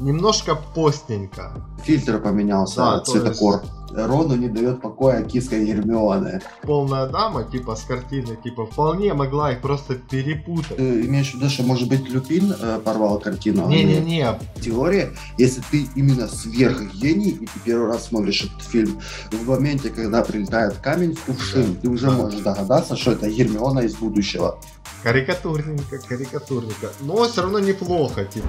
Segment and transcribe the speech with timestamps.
[0.00, 1.52] немножко постненько.
[1.84, 3.62] Фильтр поменялся, Да, то цветокор.
[3.94, 6.40] Рону не дает покоя киска Гермионы.
[6.62, 10.76] Полная дама, типа с картины, типа вполне могла их просто перепутать.
[10.76, 13.66] Ты имеешь в виду, что, может быть, Люпин э, порвал картину?
[13.66, 19.00] а не Не-не-не, Теория, если ты именно сверхгений, и ты первый раз смотришь этот фильм,
[19.30, 23.94] в моменте, когда прилетает камень в кувшин, ты уже можешь догадаться, что это Гермиона из
[23.96, 24.58] будущего.
[25.02, 26.92] карикатурненько, карикатурненько.
[27.00, 28.48] Но все равно неплохо, типа.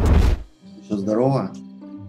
[0.83, 1.51] Все здорово?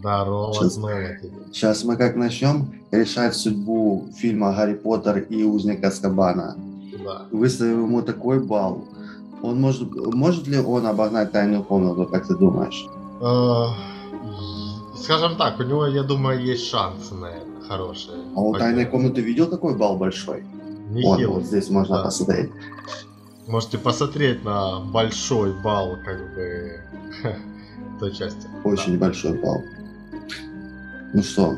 [0.01, 0.75] Здорово Сейчас.
[0.75, 1.21] тебе.
[1.53, 6.57] Сейчас мы как начнем решать судьбу фильма «Гарри Поттер и узник Азкабана».
[7.05, 7.23] Да.
[7.31, 8.85] Выставим ему такой балл.
[9.43, 12.87] Он может, может ли он обогнать тайную комнату, как ты думаешь?
[13.21, 13.67] Э,
[14.97, 18.17] Скажем так, у него, я думаю, есть шансы на это хорошие.
[18.35, 20.45] А у тайной комнаты видел какой балл большой?
[20.89, 21.27] Вот, Нехилый.
[21.27, 22.05] вот здесь можно Да.
[22.05, 22.51] посмотреть.
[23.47, 26.81] Можете посмотреть на большой балл, как бы,
[28.05, 28.47] той части.
[28.65, 29.63] Очень большой балл.
[31.15, 31.57] Ну что,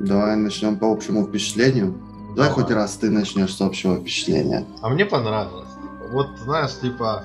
[0.00, 1.94] давай начнем по общему впечатлению.
[2.36, 4.64] Давай, хоть раз ты начнешь с общего впечатления.
[4.80, 5.68] А мне понравилось.
[5.68, 6.08] типа.
[6.12, 7.24] Вот, знаешь, типа,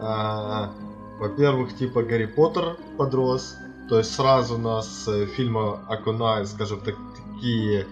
[0.00, 0.70] а,
[1.18, 3.56] во-первых, типа Гарри Поттер подрос,
[3.88, 6.94] то есть сразу нас э, фильма окунает, скажем так,
[7.34, 7.86] такие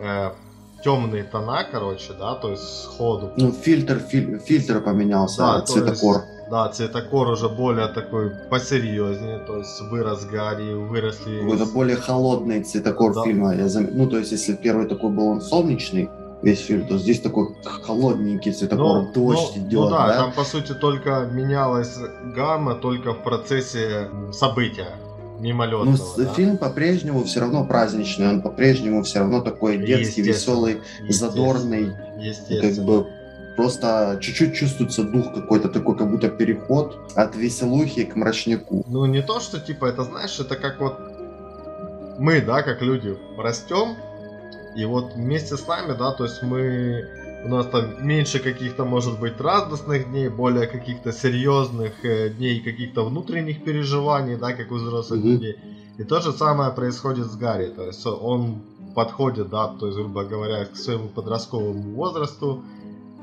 [0.00, 0.30] э,
[0.84, 3.32] темные тона, короче, да, то есть сходу.
[3.36, 6.16] Ну, фильтр, филь- фильтр поменялся, Да, то цветокор.
[6.22, 11.40] есть, да, цветокор уже более такой посерьезнее, то есть вырос Гарри, выросли...
[11.40, 13.22] Какой-то более холодный цветокор Да.
[13.22, 13.54] фильма.
[13.54, 16.10] Я зам- Ну, то есть, если первый такой был он солнечный,
[16.42, 17.54] весь фильм, то здесь такой
[17.86, 20.16] холодненький цветокор, дождь ну, идет, ну да, да?
[20.16, 21.96] там по сути только менялась
[22.34, 24.88] гамма только в процессе события
[25.38, 25.96] мимолетного.
[25.96, 26.32] Ну, да?
[26.34, 32.86] фильм по-прежнему все равно праздничный, он по-прежнему все равно такой детский, веселый, задорный, как Естественно.
[32.86, 33.06] бы
[33.60, 38.84] просто чуть-чуть чувствуется дух какой-то такой, как будто переход от веселухи к мрачняку.
[38.88, 40.94] Ну, не то, что типа, это знаешь, это как вот
[42.18, 43.96] мы, да, как люди, растем,
[44.76, 47.04] и вот вместе с нами, да, то есть мы
[47.44, 53.04] у нас там меньше каких-то, может быть, радостных дней, более каких-то серьезных э, дней, каких-то
[53.04, 55.28] внутренних переживаний, да, как у взрослых Мгм.
[55.32, 55.56] людей.
[55.98, 57.66] И то же самое происходит с Гарри.
[57.76, 58.62] То есть он
[58.94, 62.62] подходит, да, то есть, грубо говоря, к своему подростковому возрасту.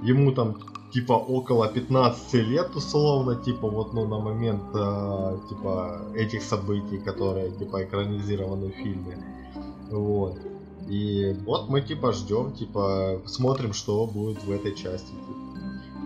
[0.04, 0.58] Ему там
[0.92, 7.52] типа около 15 лет условно, типа вот ну на момент э, типа этих событий, которые
[7.52, 9.18] типа экранизированы в фильме.
[9.92, 10.40] Вот.
[10.88, 15.14] И вот мы типа ждем, типа смотрим, что будет в этой части.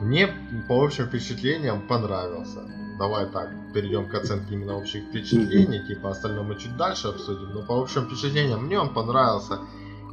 [0.01, 0.27] Мне
[0.67, 2.61] по общим впечатлениям понравился.
[2.97, 7.51] Давай так, перейдем к оценке именно общих впечатлений, типа остальное мы чуть дальше обсудим.
[7.53, 9.59] Но по общим впечатлениям мне он понравился.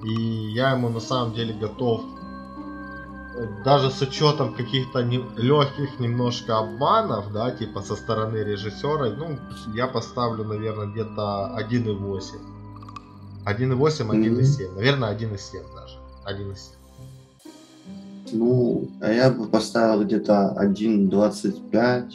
[0.04, 0.12] И
[0.52, 2.02] я ему на самом деле готов
[3.64, 9.38] даже с учетом каких-то легких немножко обманов, да, типа со стороны режиссера, ну,
[9.74, 12.20] я поставлю, наверное, где-то 1,8.
[13.44, 14.74] 1,8, 1,7.
[14.74, 15.98] Наверное, 1,7 даже.
[16.26, 16.78] 1,7.
[18.32, 22.12] Ну, а я бы поставил где-то 1.25.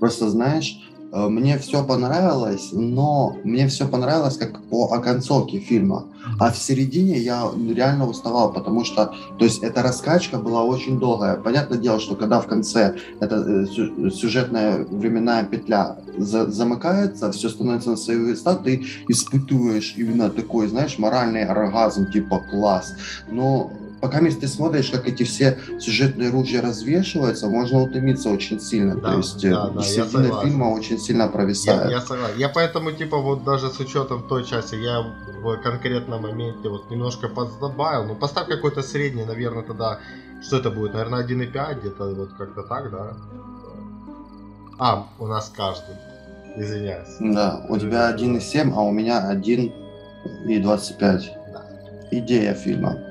[0.00, 6.04] Просто знаешь, мне все понравилось, но мне все понравилось как по оконцовке фильма.
[6.38, 11.36] А в середине я реально уставал, потому что, то есть, эта раскачка была очень долгая.
[11.36, 17.48] Понятное дело, что когда в конце эта э, сю- сюжетная временная петля за- замыкается, все
[17.48, 22.92] становится на свои места, ты испытываешь именно такой, знаешь, моральный оргазм, типа класс.
[23.30, 28.94] Но пока ты смотришь, как эти все сюжетные ружья развешиваются, можно утомиться очень сильно.
[28.96, 31.90] Да, То есть э, да, да, я середина фильма очень сильно Я, провисает.
[31.90, 32.38] я согласен.
[32.38, 35.02] Я поэтому, типа, вот даже с учетом той части, я
[35.42, 38.06] в конкретном моменте вот немножко подзабавил.
[38.06, 39.98] Ну, поставь какой-то средний, наверное, тогда,
[40.42, 40.94] что это будет?
[40.94, 43.16] Наверное, 1,5, где-то вот как-то так, да?
[44.78, 45.94] А, у нас каждый.
[46.56, 47.16] Извиняюсь.
[47.20, 50.98] Да, у тебя 1,7, а у меня 1,25.
[51.52, 51.64] Да.
[52.10, 53.09] Идея фильма.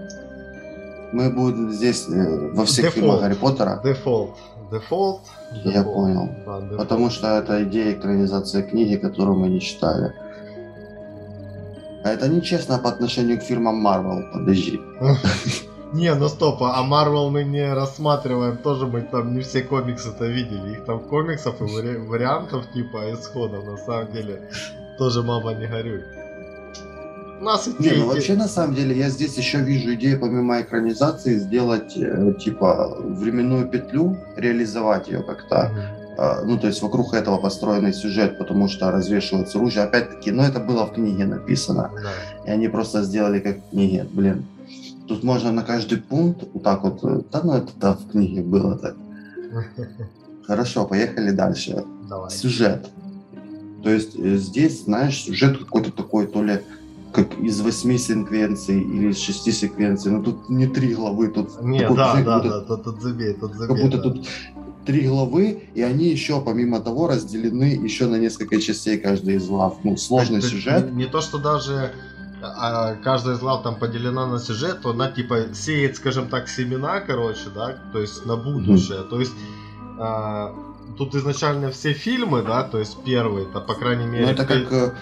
[1.14, 2.94] Мы будем здесь э, во всех Дефолт.
[2.96, 4.38] фильмах Гарри Поттера, Дефолт.
[4.72, 5.22] Дефолт.
[5.66, 6.30] Я понял.
[6.46, 6.78] Да, дефолт.
[6.78, 10.14] потому что это идея экранизации книги, которую мы не читали.
[12.04, 14.80] А это нечестно по отношению к фильмам Marvel, подожди.
[15.92, 20.74] Не, ну стоп, а Марвел мы не рассматриваем, тоже мы там не все комиксы-то видели.
[20.74, 24.51] Их там комиксов и вари- вариантов типа исходов, на самом деле,
[25.00, 26.04] тоже мама не горюй.
[27.41, 31.38] Нас и Не, ну вообще на самом деле я здесь еще вижу идею помимо экранизации
[31.38, 35.71] сделать э, типа временную петлю, реализовать ее как-то.
[36.18, 39.86] А, ну, то есть вокруг этого построенный сюжет, потому что развешивается оружие.
[39.86, 41.91] Опять-таки, ну, это было в книге написано.
[41.95, 42.12] Да.
[42.45, 44.06] И они просто сделали как в книге.
[44.12, 44.45] Блин,
[45.07, 47.00] тут можно на каждый пункт вот так вот...
[47.03, 48.95] э, Да, ну, это да, в книге было так.
[50.45, 51.85] Хорошо, поехали дальше.
[52.09, 52.30] Давай.
[52.31, 52.89] Сюжет.
[53.81, 56.59] То есть э, здесь, знаешь, сюжет какой-то такой, то ли
[57.11, 60.11] как из восьми секвенций или из шести секвенций.
[60.11, 61.61] Ну тут не три главы, тут...
[61.61, 63.75] Не, да, знаешь, да, будто- да, тут, тут забей, тут забей.
[63.75, 64.03] Как будто да.
[64.03, 64.27] тут
[64.85, 69.77] три главы, и они еще, помимо того, разделены еще на несколько частей каждая из глав.
[69.83, 70.91] Ну, сложный Так, сюжет.
[70.91, 71.94] Не, не то, что даже
[72.41, 77.01] а, каждая из глав там поделена на сюжет, то она типа сеет, скажем так, семена,
[77.01, 79.03] короче, да, то есть на будущее.
[79.03, 79.33] То есть
[80.00, 80.56] а,
[80.97, 84.25] тут изначально все фильмы, да, то есть первые, это по крайней мере.
[84.25, 84.95] Ну, это как...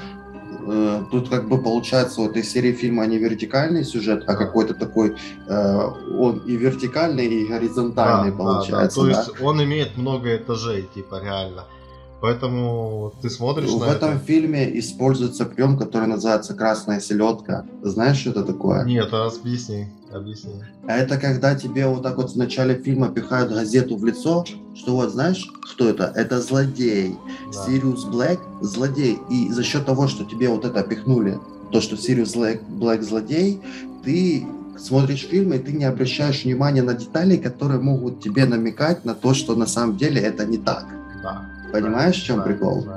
[0.68, 5.16] э, Тут как бы получается, вот из серии фильма не вертикальный сюжет, а какой-то такой,
[5.48, 5.78] э,
[6.20, 9.08] он и вертикальный, и горизонтальный Да, да, получается, да.
[9.08, 9.20] То да?
[9.20, 11.66] есть он имеет много этажей, типа реально.
[12.20, 14.20] Поэтому ты смотришь В на этом это.
[14.20, 17.66] фильме используется прием, который называется красная селедка.
[17.84, 18.84] Знаешь, что это такое?
[18.86, 20.54] Нет, а объясни, объясни.
[20.88, 24.96] А это когда тебе вот так вот в начале фильма пихают газету в лицо, что
[24.96, 26.12] вот знаешь, кто это?
[26.16, 27.16] Это злодей.
[27.54, 27.66] Да.
[27.66, 29.20] Сириус Блэк злодей.
[29.30, 31.38] И за счет того, что тебе вот это пихнули,
[31.72, 33.62] то, что Сириус Блэк, Блэк злодей,
[34.04, 34.46] ты
[34.80, 39.34] смотришь фильм, и ты не обращаешь внимания на детали, которые могут тебе намекать на то,
[39.34, 40.86] что на самом деле это не так.
[41.22, 41.50] Да.
[41.82, 42.88] Понимаешь, в чем прикол?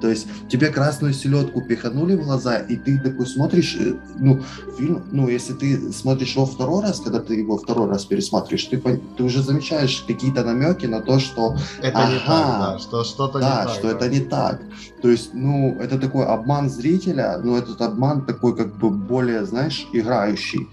[0.00, 4.40] То есть тебе красную селедку пиханули в глаза, и ты такой смотришь, э, ну,
[4.78, 8.78] фильм, ну, если ты смотришь его второй раз, когда ты его второй раз пересматриваешь, ты,
[9.16, 12.26] ты уже замечаешь какие-то намеки на то, что Это не Ага.
[12.26, 13.74] так, да, что что-то да, не так.
[13.74, 13.90] что да.
[13.90, 14.60] это не так.
[15.02, 19.86] То есть, ну, это такой обман зрителя, но этот обман такой как бы более, знаешь,
[19.92, 20.68] играющий.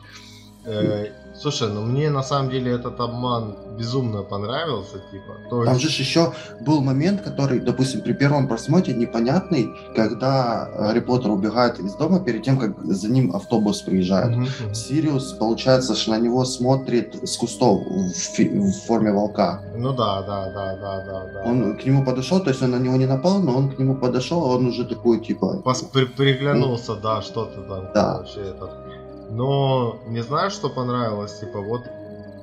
[0.66, 1.08] Э,
[1.41, 5.38] слушай, ну мне на самом деле этот обман безумно понравился, типа.
[5.50, 11.00] То Там есть, же еще был момент, который, допустим, при первом просмотре непонятный, когда Гарри
[11.00, 14.36] Поттер убегает из дома перед тем, как за ним автобус приезжает.
[14.36, 14.47] Мгм.
[14.74, 19.62] Сириус, получается, что на него смотрит с кустов в, фи- в форме волка.
[19.77, 21.44] Ну да, да, да, да, да, да.
[21.45, 23.95] Он к нему подошел, то есть он на него не напал, но он к нему
[23.95, 25.62] подошел, а он уже такой, типа...
[25.63, 28.15] Пос- при- приглянулся, да, что-то там, Да.
[28.15, 28.69] короче, этот.
[29.30, 31.84] Но не знаю, что понравилось, типа, вот,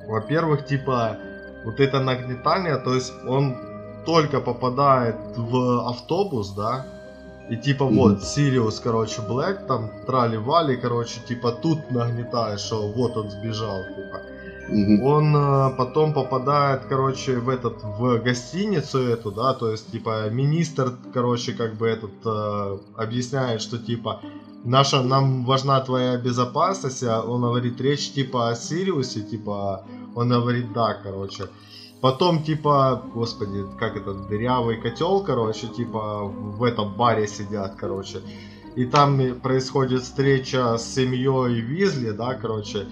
[0.07, 1.17] во-первых, типа,
[1.65, 3.57] вот это нагнетание, то есть он
[4.05, 6.85] только попадает в автобус, да,
[7.49, 13.29] и типа вот Сириус, короче, Блэк, там трали-вали, короче, типа тут нагнетаешь, что вот он
[13.29, 14.21] сбежал, типа.
[15.01, 20.91] Он э, потом попадает, короче, в этот, в гостиницу эту, да, то есть, типа, министр,
[21.13, 24.19] короче, как бы этот, э, объясняет, что, типа,
[24.63, 30.73] наша, нам важна твоя безопасность, а он говорит речь, типа, о Сириусе, типа, он говорит,
[30.73, 31.45] да, короче.
[32.01, 38.21] Потом, типа, господи, как это, дырявый котел, короче, типа, в этом баре сидят, короче.
[38.75, 42.85] И там происходит встреча с семьей Визли, да, короче.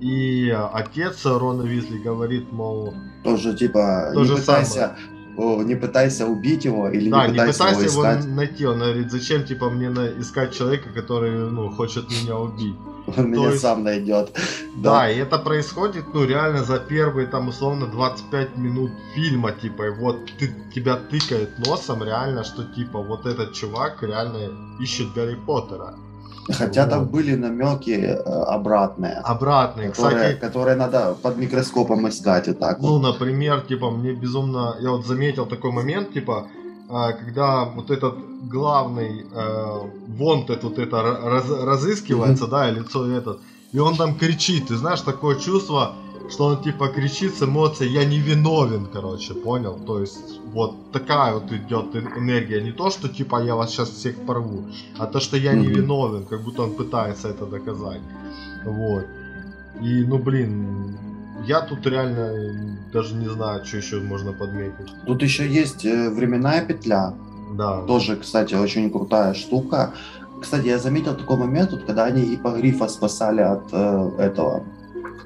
[0.00, 2.92] И отец Рона Визли говорит, мол,
[3.24, 4.96] Тоже, типа, То не же пытайся...
[4.96, 8.26] о, не пытайся убить его или да, не не пытайся, пытайся его его искать.
[8.26, 8.66] найти.
[8.66, 12.76] Он говорит, зачем, типа, мне на- искать человека, который, ну, хочет меня убить.
[13.16, 14.36] Он меня есть- сам найдет.
[14.76, 15.10] Да.
[15.10, 20.16] и это происходит, ну, реально за первые, там, условно, 25 минут фильма, типа, и вот
[20.38, 24.50] ты, тебя тыкает носом, реально, что, типа, вот этот чувак реально
[24.80, 25.94] ищет Гарри Поттера.
[26.52, 27.10] Хотя там Вот.
[27.10, 32.80] были намеки э, обратные, Обратный, которые, кстати, которые надо под микроскопом искать и так.
[32.80, 33.12] Ну, вот.
[33.12, 34.76] например, типа, мне безумно...
[34.80, 36.46] Я вот заметил такой момент, типа,
[36.88, 38.14] а, когда вот этот
[38.48, 43.40] главный э, вонтед вот это ра- раз- разыскивается, да, и лицо этот,
[43.72, 45.92] и он там кричит, ты знаешь, такое чувство,
[46.30, 49.78] что он типа кричит с эмоцией «я не виновен», короче, понял?
[49.86, 53.88] То есть вот такая вот идет эн- энергия, не то, что типа «я вас сейчас
[53.90, 54.64] всех порву»,
[54.98, 58.00] а то, что «я не виновен», как будто он пытается это доказать.
[58.64, 59.04] Вот.
[59.82, 60.96] И, ну, блин,
[61.46, 64.92] я тут реально даже не знаю, что еще можно подметить.
[65.06, 67.14] Тут еще есть э, временная петля,
[67.56, 67.82] Да.
[67.86, 69.92] тоже, кстати, очень крутая штука.
[70.42, 74.62] Кстати, я заметил такой момент, вот, когда они гипогрифа спасали от э, этого,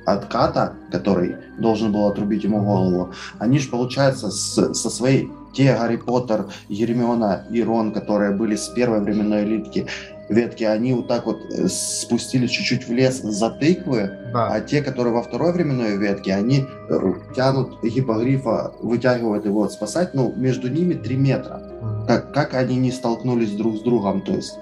[0.06, 3.10] от Ката, который должен был отрубить ему голову.
[3.38, 8.68] Они же, получается, с- со своей те Гарри Поттер, Гермиона и Рон, которые были с
[8.68, 9.86] первой временной литки,
[10.28, 14.48] ветки, они вот так вот э, спустились чуть-чуть в лес за тыквы, Да.
[14.48, 20.32] а те, которые во второй временной ветке, они э, тянут гипогрифа, вытягивают его спасать, ну,
[20.34, 21.62] между ними 3 метра.
[22.08, 24.54] Как, как они не столкнулись друг с другом, то есть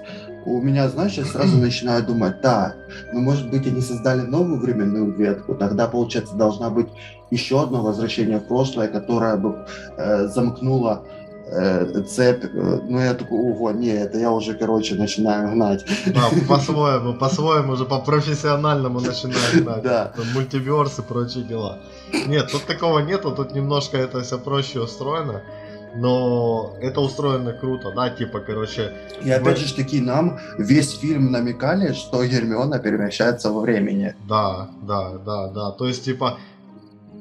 [0.45, 2.75] у меня, знаешь, я сразу начинаю думать, так,
[3.13, 6.87] ну, может быть, они создали новую временную ветку, тогда, получается, должна быть
[7.31, 9.65] еще одно возвращение в прошлое, которое бы
[9.97, 11.03] э, замкнуло
[11.47, 15.85] э, цепь, Э, ну, я такой, ого, не, это я уже, короче, начинаю гнать.
[16.05, 19.83] Да, по-своему, по-своему, уже по-профессиональному начинаем знать.
[19.83, 20.13] Да.
[20.33, 21.79] Мультиверс и прочие дела.
[22.27, 25.41] Нет, тут такого нету, тут немножко это все проще устроено.
[25.95, 28.93] Но это устроено круто, да, типа, короче...
[29.23, 34.15] И опять же таки нам весь фильм намекали, что Гермиона перемещается во времени.
[34.27, 36.37] Да, да, да, да, то есть, типа,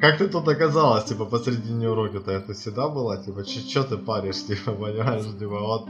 [0.00, 3.22] как ты тут оказалась, типа, посредине урока-то это всегда было?
[3.22, 5.88] Типа, что ты паришь, типа, понимаешь, типа, вот...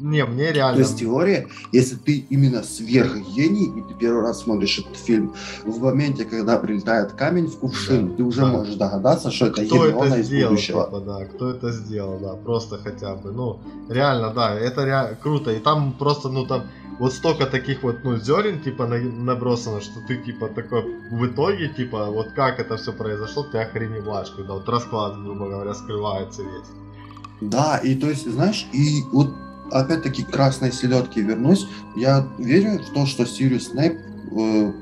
[0.00, 0.76] Не, мне реально...
[0.76, 5.34] То есть теория, если ты именно сверхгений, и ты первый раз смотришь этот фильм,
[5.64, 8.46] в моменте, когда прилетает камень в кувшин, да, ты уже да.
[8.46, 10.84] можешь догадаться, что это кто Гермиона это из сделал, будущего.
[10.84, 13.58] Типа, да, кто это сделал, да, просто хотя бы, ну,
[13.88, 16.64] реально, да, это реально круто, и там просто, ну, там
[17.00, 21.68] вот столько таких вот, ну, зерен, типа, на, набросано, что ты, типа, такой, в итоге,
[21.68, 26.70] типа, вот как это все произошло, ты охреневаешь, когда вот расклад, грубо говоря, скрывается весь.
[27.40, 29.30] Да, и то есть, знаешь, и вот
[29.70, 31.66] опять-таки к красной селедке вернусь.
[31.96, 33.98] Я верю в то, что Сириус Снейп,
[34.32, 34.72] э,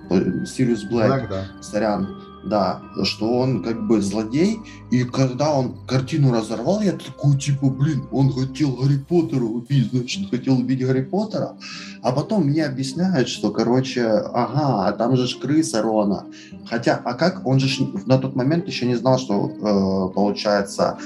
[0.46, 1.46] Сириус Блэк, Блэк да.
[1.60, 2.08] сорян,
[2.44, 8.04] да, что он как бы злодей, и когда он картину разорвал, я такой, типа, блин,
[8.10, 11.56] он хотел Гарри Поттера убить, значит, хотел убить Гарри Поттера,
[12.02, 16.26] а потом мне объясняют, что, короче, ага, а там же ж крыса Рона,
[16.68, 17.68] хотя, а как, он же
[18.06, 20.98] на тот момент еще не знал, что, э, получается,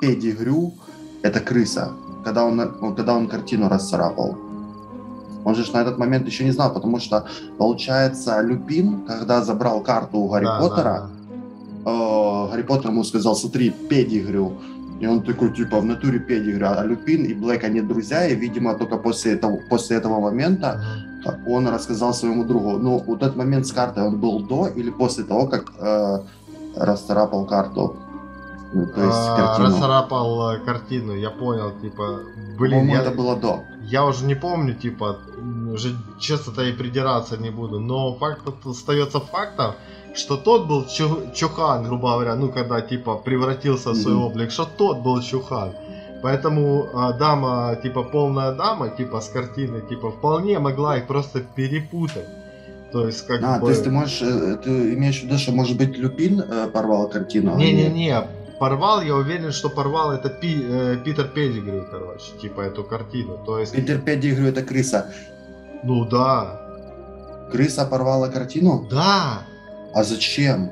[0.00, 0.74] Педигрю—
[1.22, 1.92] это крыса,
[2.24, 4.36] когда он, когда он картину расцарапал.
[5.44, 7.26] Он же на этот момент еще не знал, потому что,
[7.58, 11.10] получается, Люпин, когда забрал карту у Гарри да, Поттера,
[11.84, 11.90] да.
[11.90, 14.52] Э, Гарри Поттер ему сказал, смотри, педигрю.
[15.00, 16.66] И он такой, типа, в натуре педигрю.
[16.68, 20.80] А Люпин и Блэк, они друзья, и, видимо, только после этого, после этого момента
[21.46, 22.78] он рассказал своему другу.
[22.78, 26.20] Ну, вот этот момент с картой, он был до или после того, как э,
[26.76, 27.96] расцарапал карту?
[28.74, 29.68] Ну, то есть а, картину.
[29.68, 32.22] Расцарапал э, картину, я понял, типа,
[32.58, 33.62] блин, я, это было до.
[33.82, 35.18] Я уже не помню, типа,
[35.72, 39.74] уже честно-то и придираться не буду, но факт остается фактом,
[40.16, 44.26] что тот был чухан, грубо говоря, ну, когда, типа, превратился в свой mm-hmm.
[44.26, 45.72] облик, что тот был чухан.
[46.20, 52.26] Поэтому а, дама, типа, полная дама, типа, с картины, типа, вполне могла их просто перепутать.
[52.90, 53.66] То есть, как а, бы...
[53.66, 57.08] то есть ты можешь, э, ты имеешь в виду, что, может быть, Люпин э, порвал
[57.08, 57.56] картину?
[57.56, 62.84] Не-не-не, а порвал, я уверен, что порвал это Пи, э, Питер Педигрю, короче, типа эту
[62.84, 63.38] картину.
[63.44, 63.72] То есть...
[63.72, 65.12] Питер Педигрю это крыса.
[65.82, 66.60] Ну да.
[67.50, 68.86] Крыса порвала картину?
[68.90, 69.42] Да.
[69.94, 70.70] А зачем?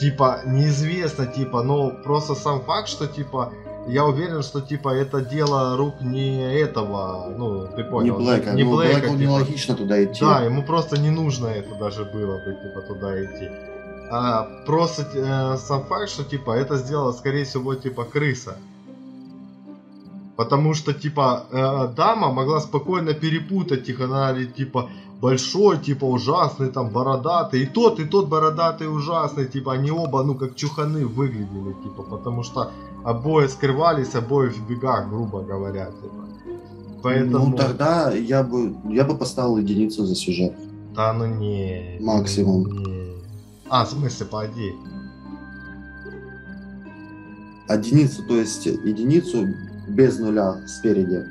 [0.00, 3.52] Типа, неизвестно, типа, но просто сам факт, что типа
[3.86, 8.18] я уверен, что типа это дело рук не этого, ну, ты понял.
[8.18, 9.20] Не Блэка, не ну, Блэка, Блэку типа.
[9.20, 10.20] нелогично туда идти.
[10.20, 13.50] Да, ему просто не нужно это даже было бы, типа, туда идти.
[14.14, 18.56] А, просто э, сам факт, что типа это сделала, скорее всего, типа крыса.
[20.36, 24.90] Потому что, типа, э, дама могла спокойно перепутать их, она типа,
[25.20, 27.62] большой, типа, ужасный, там, бородатый.
[27.62, 32.42] И тот, и тот бородатый, ужасный, типа, они оба, ну, как чуханы выглядели, типа, потому
[32.42, 32.70] что
[33.04, 36.28] обои скрывались, обои в бегах, грубо говоря, типа.
[37.02, 37.46] Поэтому...
[37.46, 40.52] Ну, тогда я бы, я бы поставил единицу за сюжет.
[40.94, 41.98] Да, ну не.
[42.00, 42.66] Максимум.
[42.66, 43.01] Не.
[43.74, 44.76] А, в смысле, поди.
[47.70, 49.48] Единицу, то есть единицу
[49.88, 51.24] без нуля спереди.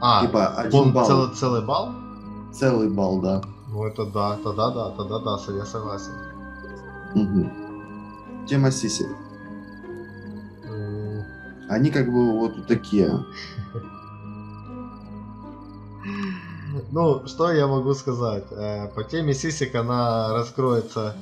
[0.00, 1.06] А, типа один балл.
[1.08, 1.92] Целый, целый балл?
[2.52, 3.42] Целый балл, да.
[3.66, 6.12] Ну это да, тогда да, тогда да, я согласен.
[7.16, 8.46] Угу.
[8.46, 9.08] Тема Сиси.
[11.68, 13.10] Они как бы вот такие.
[16.92, 18.46] Ну, что я могу сказать?
[18.52, 21.16] Э, по теме Сисик она раскроется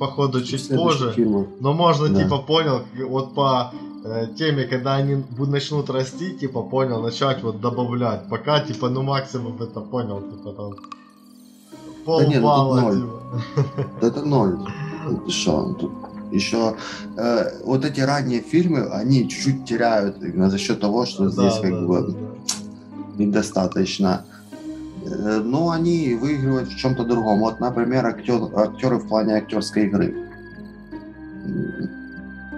[0.00, 1.12] походу чуть позже.
[1.12, 1.46] Фильму.
[1.60, 2.22] Но можно, да.
[2.22, 3.70] типа, понял, вот по
[4.04, 8.28] э, теме, когда они начнут расти, типа, понял, начать вот добавлять.
[8.30, 10.74] Пока, типа, ну максимум это понял, типа там
[12.06, 12.96] пол да нет, балла, ну, ноль.
[12.96, 14.06] Типа.
[14.06, 14.58] Это ноль.
[15.28, 15.92] Что, тут
[16.32, 16.76] еще
[17.16, 21.72] э, вот эти ранние фильмы, они чуть-чуть теряют за счет того, что да, здесь как
[21.72, 22.14] да, бы да.
[23.18, 24.24] недостаточно
[25.04, 27.40] но они выигрывают в чем-то другом.
[27.40, 30.14] Вот, например, актер, актеры в плане актерской игры.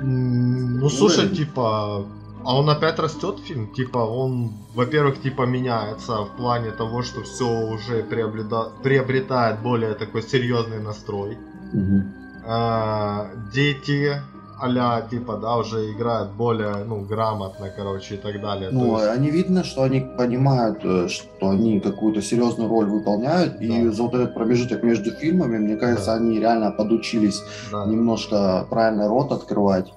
[0.03, 2.07] Ну, слушай, ну, типа,
[2.45, 3.69] а он опять растет фильм?
[3.69, 8.73] Типа, он, во-первых, типа меняется в плане того, что все уже приобрета...
[8.83, 11.39] приобретает более такой серьезный настрой.
[11.73, 12.03] Угу.
[12.45, 14.21] А, дети
[14.63, 18.71] а типа, да, уже играют более, ну, грамотно, короче, и так далее.
[18.71, 19.11] Ну, есть...
[19.11, 23.65] они видно, что они понимают, э, что они какую-то серьезную роль выполняют, да.
[23.65, 26.15] и за вот этот промежуток между фильмами, мне кажется, да.
[26.15, 27.43] они реально подучились
[27.73, 27.87] да.
[27.87, 29.93] немножко правильно рот открывать.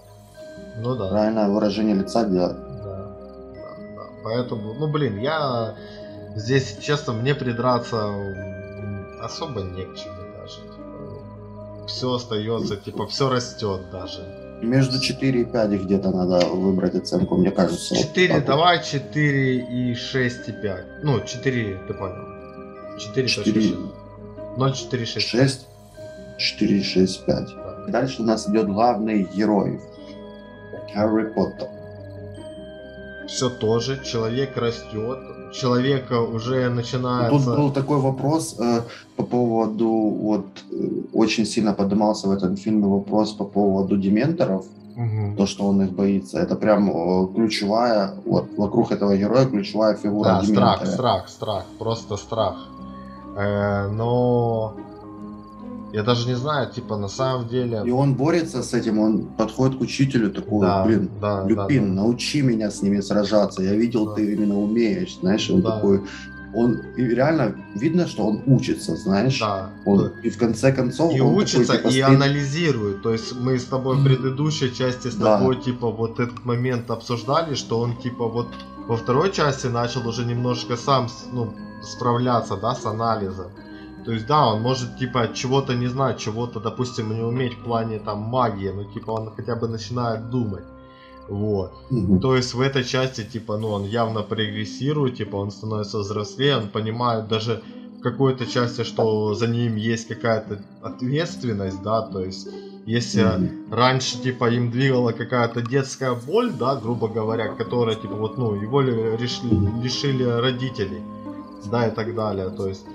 [0.78, 1.10] Ну да.
[1.10, 2.58] Правильное выражение лица делать.
[2.58, 3.12] Да,
[3.54, 4.04] да, да.
[4.24, 5.76] Поэтому, ну, блин, я
[6.36, 8.12] здесь, честно, мне придраться
[9.22, 10.62] особо не к чему даже.
[10.62, 14.45] Типа, все остается, типа, все растет даже.
[14.62, 17.96] Между 4 и 5 где-то надо выбрать оценку, мне кажется.
[17.96, 20.86] 4, вот давай 4 и 6 и 5.
[21.04, 22.98] Ну, 4, ты понял.
[22.98, 23.76] 4, 4,
[24.58, 25.28] 0, 4, 6.
[25.28, 25.68] 6,
[26.38, 27.48] 4, 6, 5.
[27.90, 29.80] Дальше у нас идет главный герой.
[30.94, 31.68] Гарри Поттер.
[33.28, 35.20] Все тоже, человек растет,
[35.56, 37.46] человека уже начинается...
[37.46, 38.82] Тут был такой вопрос э,
[39.16, 45.36] по поводу, вот, э, очень сильно поднимался в этом фильме вопрос по поводу дементоров, Мгм.
[45.36, 46.40] то, что он их боится.
[46.40, 52.18] Это прям э, ключевая, вот, вокруг этого героя ключевая фигура Да, страх, страх, страх, просто
[52.18, 52.56] страх.
[53.38, 54.74] Э, но
[55.96, 57.82] я даже не знаю, типа на самом деле.
[57.86, 61.96] И он борется с этим, он подходит к учителю такой, Да, блин, да, да, Люпин,
[61.96, 62.02] да.
[62.02, 63.62] научи меня с ними сражаться.
[63.64, 64.14] Я видел, Да.
[64.16, 65.72] ты именно умеешь, знаешь, он Да.
[65.72, 66.02] такой,
[66.54, 69.40] он и реально видно, что он учится, знаешь.
[69.40, 69.70] Да.
[69.86, 73.02] Он, и в конце концов И он учится, такой, типа, и стоит- анализирует.
[73.02, 75.38] То есть мы с тобой в предыдущей части с Да.
[75.38, 78.48] тобой, типа, вот этот момент обсуждали, что он, типа, вот
[78.88, 83.48] во второй части начал уже немножко сам, ну, справляться, да, с анализом.
[84.06, 88.00] То есть, да, он может, типа, чего-то не знать, чего-то, допустим, не уметь в плане,
[88.00, 90.64] там, магии, но, типа, он хотя бы начинает думать.
[91.28, 91.72] Вот.
[91.90, 92.20] Мгм.
[92.20, 96.68] То есть в этой части, типа, ну, он явно прогрессирует, типа, он становится взрослее, он
[96.68, 97.62] понимает даже
[97.98, 102.48] в какой-то части, что за ним есть какая-то ответственность, да, то есть
[102.86, 103.50] если Мгм.
[103.72, 108.82] раньше, типа, им двигала какая-то детская боль, да, грубо говоря, которая, типа, вот, ну, его
[108.82, 111.02] ли- решили, лишили родителей,
[111.72, 112.86] да, и так далее, то есть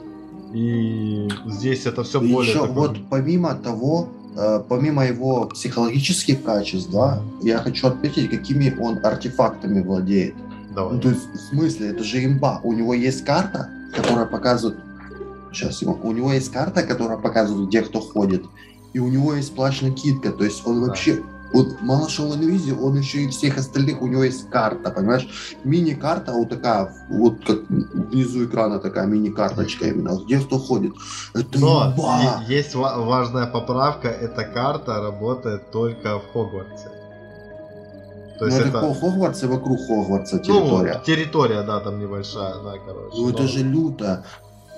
[0.53, 6.43] и здесь это все И более еще такое- вот помимо того, э, помимо его психологических
[6.43, 10.35] качеств, да, я хочу отметить, какими он артефактами владеет.
[10.75, 10.95] Давай.
[10.95, 12.61] Ну, то есть, в смысле, это же имба.
[12.63, 14.79] У него есть карта, которая показывает...
[15.53, 15.99] Сейчас, его.
[16.05, 18.45] У него есть карта, которая показывает, где кто ходит.
[18.93, 20.31] И у него есть плащ-накидка.
[20.31, 20.87] То есть он Да.
[20.87, 21.23] вообще...
[21.53, 25.57] Вот мало что в инвизе, он еще и всех остальных, у него есть карта, понимаешь?
[25.65, 30.93] Мини-карта вот такая, вот как внизу экрана такая мини-карточка именно, где кто ходит.
[31.35, 32.43] Это Но имба!
[32.49, 36.89] е- есть ва- важная поправка, эта карта работает только в Хогвартсе.
[38.39, 41.03] То Ну, есть это, это, Хогвартс и вокруг Хогвартса ну, территория.
[41.05, 43.17] территория, да, там небольшая, да, короче.
[43.17, 44.25] Ну это же люто.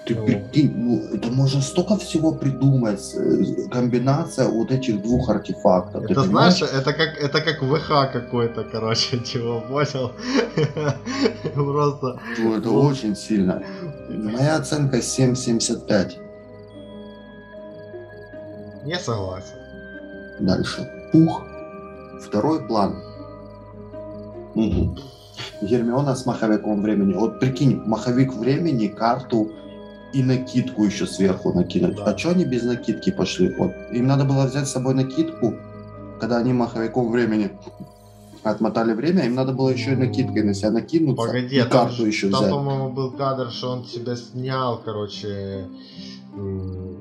[0.05, 0.27] Ты Ну.
[0.27, 3.15] прикинь, ну это можно столько всего придумать.
[3.15, 6.11] э, Комбинация вот этих двух артефактов.
[6.11, 10.11] Это знаешь, это как это как ВХ какой-то, короче, чего понял.
[11.55, 12.19] Просто.
[12.38, 13.62] Ну, это очень сильно.
[14.09, 16.19] Моя оценка 7,75.
[18.85, 19.57] Не согласен.
[20.41, 20.91] Дальше.
[21.12, 21.43] Пух.
[22.21, 22.97] Второй план.
[24.57, 24.99] Мгм.
[25.62, 27.15] Гермиона с маховиком времени.
[27.15, 29.53] Вот прикинь, маховик времени, карту
[30.12, 31.96] и накидку еще сверху накинуть.
[31.96, 32.05] Да.
[32.05, 33.55] А что они без накидки пошли?
[33.55, 33.72] Вот.
[33.92, 35.55] Им надо было взять с собой накидку,
[36.20, 37.51] когда они маховиком времени
[38.42, 41.87] отмотали время, им надо было еще и накидкой на себя накинуться Погоди, и а там,
[41.87, 42.51] карту еще там, взять.
[42.51, 45.68] по-моему, был кадр, что он себя снял, короче,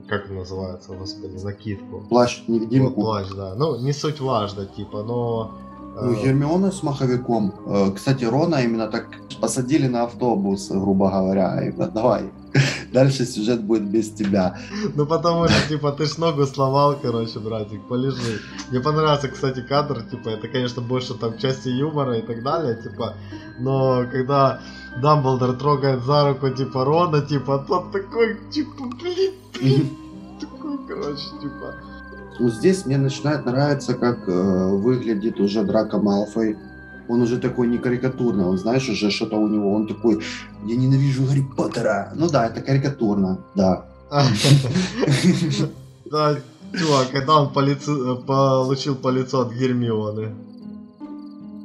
[0.07, 2.05] как это называется, господи, накидку.
[2.09, 3.01] Плащ Вот невидимку.
[3.01, 3.55] плащ, да.
[3.55, 5.57] Ну, не суть важно, типа, но...
[5.95, 7.53] э, Ну, Гермиона с маховиком.
[7.67, 9.07] Э, Кстати, Рона именно так
[9.41, 11.61] посадили на автобус, грубо говоря.
[11.67, 12.31] И давай,
[12.93, 14.55] дальше сюжет будет без тебя.
[14.95, 18.39] Ну потому что, типа, ты ж ногу сломал, короче, братик, полежи.
[18.71, 23.13] Мне понравился, кстати, кадр, типа, это, конечно, больше там части юмора и так далее, типа,
[23.59, 24.59] но когда
[25.01, 29.89] Дамблдор трогает за руку, типа, Рона, типа, тот такой, типа, блин, блин,
[30.39, 31.73] такой, короче, типа,
[32.41, 36.57] Вот здесь мне начинает нравиться, как э, выглядит уже Драко Малфой.
[37.07, 40.23] Он уже такой не карикатурный, он, знаешь, уже что-то у него, он такой,
[40.65, 42.11] я ненавижу Гарри Поттера.
[42.15, 43.85] Ну да, это карикатурно, да.
[46.05, 46.37] да,
[46.73, 50.29] чувак, когда он лицу- получил по лицу от Гермионы.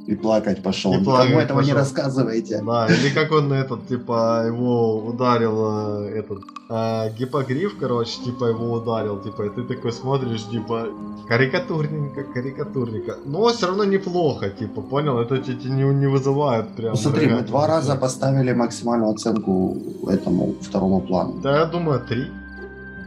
[0.07, 0.93] И плакать пошел.
[0.93, 1.77] И Никому плакать этого не пошел.
[1.77, 2.61] рассказывайте.
[2.65, 6.39] Да, или как он этот, типа, его ударил, э, этот,
[6.69, 10.87] э, гипогриф, короче, типа, его ударил, типа, и ты такой смотришь, типа,
[11.27, 13.17] карикатурненько, карикатурненько.
[13.25, 15.19] Но все равно неплохо, типа, понял?
[15.19, 16.91] Это тебе не, не вызывает прям...
[16.91, 21.33] Ну, смотри, мы два раза поставили максимальную оценку этому второму плану.
[21.43, 22.27] Да, я думаю, три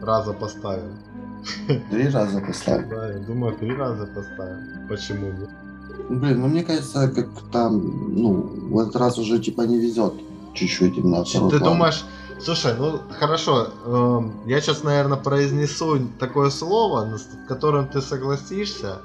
[0.03, 0.99] раза поставим.
[1.91, 2.91] Три раза поставили.
[2.91, 4.87] Да, я думаю, три раза поставим.
[4.89, 5.49] Почему нет?
[6.09, 8.33] Блин, ну мне кажется, как там, ну,
[8.71, 10.15] в этот раз уже типа не везет
[10.55, 11.73] чуть-чуть именно второй Ты план.
[11.73, 12.05] думаешь,
[12.41, 18.99] слушай, ну хорошо, эм, я сейчас, наверное, произнесу такое слово, с которым ты согласишься.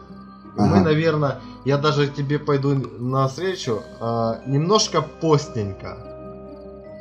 [0.57, 0.83] И Мы, Ага.
[0.85, 5.97] наверное, я даже тебе пойду навстречу, э, немножко постненько.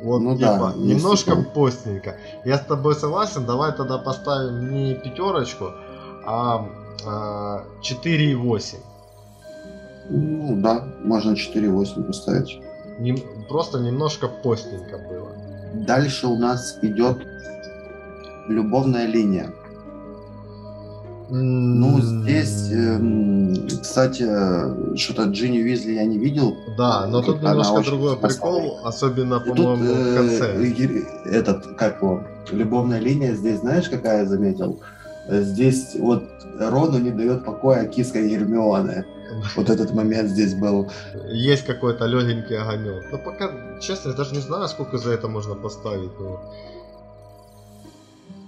[0.03, 1.45] Вот, Ну да, типа, есть немножко такое.
[1.45, 2.17] постненько.
[2.43, 5.71] Я с тобой согласен, давай тогда поставим не пятерочку,
[6.25, 6.67] а,
[7.05, 8.79] а 4,8.
[10.09, 12.59] Ну да, можно 4.8 поставить.
[12.99, 13.17] Нем-
[13.49, 15.29] просто немножко постненько было.
[15.85, 17.17] Дальше у нас идет
[18.47, 19.51] любовная линия.
[21.29, 26.55] Ну, здесь, эм, кстати, э, что-то Джинни Уизли я не видел.
[26.77, 28.51] Да, но тут немножко другой красивая.
[28.61, 30.63] прикол, особенно, по-моему, в э, конце.
[30.67, 34.79] Гер- этот, как его, любовная линия здесь, знаешь, какая я заметил?
[35.27, 36.23] Э, Здесь вот
[36.59, 39.05] Рону не дает покоя киска Гермионы.
[39.55, 40.89] Вот этот момент здесь был.
[41.31, 43.03] Есть какой-то легенький огонек.
[43.11, 46.11] Но пока, честно, я даже не знаю, сколько за это можно поставить.
[46.19, 46.39] но-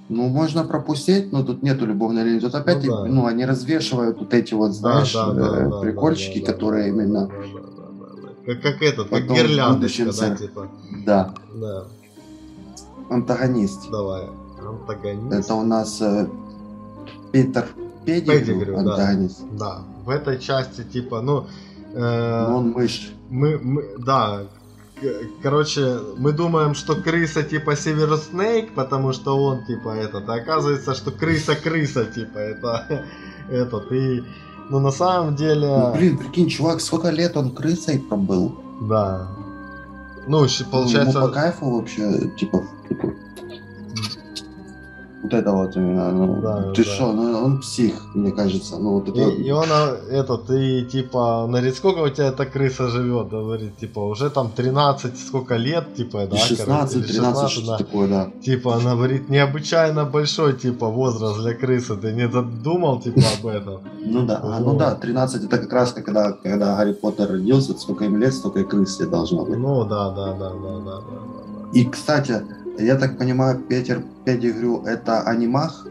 [0.10, 2.40] Ну, можно пропустить, но тут нету любовной линии.
[2.40, 3.04] Тут опять, да.
[3.06, 6.54] ну, они развешивают вот эти вот, знаешь, Да, да, да, э, да, прикольчики, да, да,
[6.54, 8.54] которые да, именно, да, да, да.
[8.54, 10.68] Как, как этот, как гирляндочка, да, типа.
[11.06, 11.84] да, Да,
[13.10, 13.90] антагонист.
[13.92, 14.24] давай.
[14.66, 15.34] Антагонист.
[15.46, 16.28] Это у нас э,
[17.34, 17.68] Питер
[18.08, 19.17] Педигрю, Петтигрю, да.
[19.60, 21.46] Да, в этой части, типа, ну...
[21.93, 23.12] э, Но он мышь.
[23.30, 24.43] мы, мы, да,
[25.43, 30.96] короче, мы думаем, что крыса типа Северус Снейк, потому что он типа этот, а оказывается,
[30.96, 33.06] что крыса-крыса типа это
[33.52, 34.24] этот и
[34.70, 38.56] ну на самом деле Ну, блин, прикинь, чувак, сколько лет он крысой пробыл?
[38.82, 39.28] да
[40.28, 43.13] ну щ- Ну, получается ему по кайфу вообще, типа, типа,
[45.23, 46.89] вот это вот именно, ну, Да, ты да.
[46.89, 49.19] что, ну, он псих, мне кажется, ну, вот это...
[49.19, 53.77] и, и он а, этот и типа говорит сколько у тебя эта крыса живет говорит
[53.77, 57.77] типа уже там 13 сколько лет типа да 16, короче, или 13, 16, что да.
[57.77, 58.32] такое, да.
[58.41, 61.95] Типа, она говорит, необычайно большой, типа, возраст для крысы.
[61.97, 63.82] Ты не задумал, типа, об этом?
[64.10, 68.06] Ну да, а, ну да, 13 это как раз когда, когда Гарри Поттер родился, сколько
[68.06, 69.58] им лет, столько и крыс тебе должно быть.
[69.58, 71.01] Ну, да, да, да, да, да, да.
[71.73, 72.41] И, кстати,
[72.78, 75.88] я так понимаю, Петер Педигрю это анимах,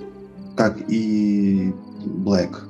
[0.57, 2.63] как и Блэк.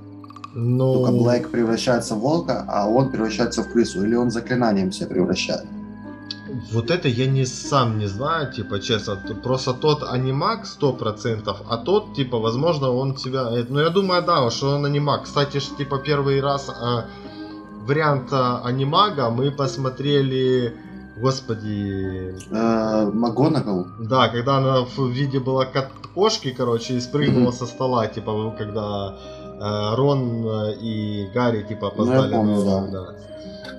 [0.55, 4.05] Ну, Только Блэк превращается в волка, а он превращается в крысу.
[4.05, 5.64] Или он заклинанием себя превращает.
[6.72, 9.16] вот это я не сам не знаю, типа, честно.
[9.42, 13.48] Просто тот анимак 100%, а тот, типа, возможно, он себя...
[13.50, 15.24] э, Ну, я думаю, да, что он анимак.
[15.24, 17.05] Кстати, ж, типа, первый раз а,
[17.87, 20.74] вариант а, анимага мы посмотрели...
[21.20, 23.87] Господи, Э, Магонагал.
[23.98, 25.66] Да, когда она в виде была
[26.14, 29.14] кошки, короче, и спрыгнула со стола, типа, когда
[29.61, 32.33] э, Рон э, и Гарри, типа, Ну, опоздали.
[32.33, 33.07] помню, на да.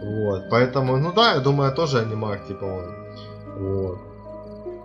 [0.04, 2.84] Вот, поэтому, ну да, я думаю, тоже анимак, типа, он.
[3.60, 3.98] Вот.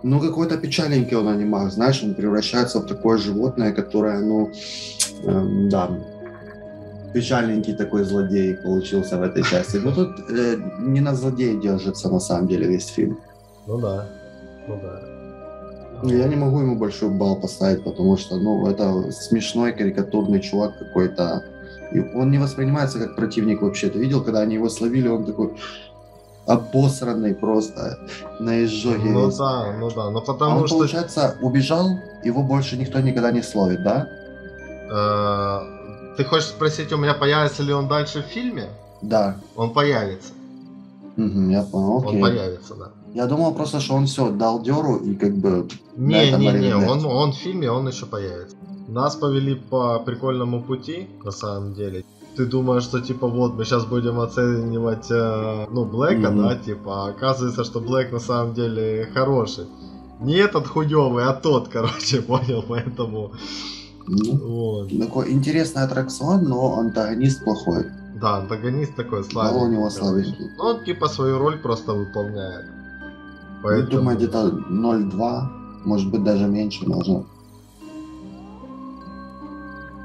[0.03, 4.51] Ну, какой-то печаленький он анимах, знаешь, он превращается в такое животное, которое, ну,
[5.23, 5.89] эм, да,
[7.13, 9.77] печальненький такой злодей получился в этой части.
[9.77, 13.19] Но тут э, не на злодея держится, на самом деле, весь фильм.
[13.67, 14.07] Ну да,
[14.67, 15.01] ну да.
[16.03, 20.77] Ну, Я не могу ему большой балл поставить, потому что, ну, это смешной карикатурный чувак
[20.77, 21.43] какой-то.
[21.93, 23.89] И он не воспринимается как противник вообще.
[23.89, 25.53] Ты видел, когда они его словили, он такой
[26.45, 27.99] обосранный просто
[28.39, 29.09] на изжоге.
[29.11, 29.37] Ну весь.
[29.37, 33.41] да, ну да, ну А потому он, что получается, убежал, его больше никто никогда не
[33.41, 34.07] словит, да?
[36.17, 38.69] Ты хочешь спросить у меня, появится ли он дальше в фильме?
[39.01, 39.37] Да.
[39.55, 40.31] Он появится,
[41.15, 42.21] Мгм, я понял, он окей.
[42.21, 42.91] появится, да.
[43.13, 45.67] Я думал просто, что он все дал деру и как бы...
[45.95, 48.55] Не, не, не, он, он в фильме, он еще появится.
[48.87, 52.03] Нас повели по прикольному пути, на самом деле.
[52.35, 56.41] Ты думаешь, что типа вот мы сейчас будем оценивать, э, ну, Блэка, Мгм.
[56.43, 59.65] да, типа, а оказывается, что Блэк на самом деле хороший.
[60.19, 63.33] Не этот хуёвый, а тот, короче, понял, поэтому,
[64.07, 64.99] ну, вот.
[64.99, 67.85] такой интересный аттракцион, но антагонист плохой.
[68.21, 69.67] Да, антагонист такой Мало слабенький.
[69.67, 70.49] у него слабенький.
[70.57, 72.65] Ну, он типа свою роль просто выполняет.
[73.63, 75.47] Ну, думаю, где-то 0,2,
[75.85, 77.25] может быть, даже меньше можно.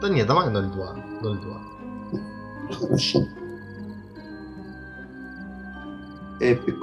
[0.01, 1.23] Да не, давай 0,2.
[1.23, 2.81] 0,2.
[2.81, 3.25] Хорошо.
[6.41, 6.77] Эпик.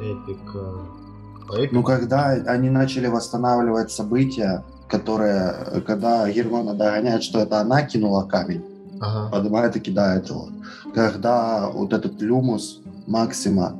[0.00, 0.54] Эпик.
[0.54, 1.72] э, Эпик.
[1.72, 8.62] Ну, когда они начали восстанавливать события, которые, когда Германа догоняет, что это она кинула камень,
[9.00, 9.30] Ага.
[9.30, 10.48] поднимает и кидает его.
[10.94, 13.74] Когда вот этот Люмус Максима,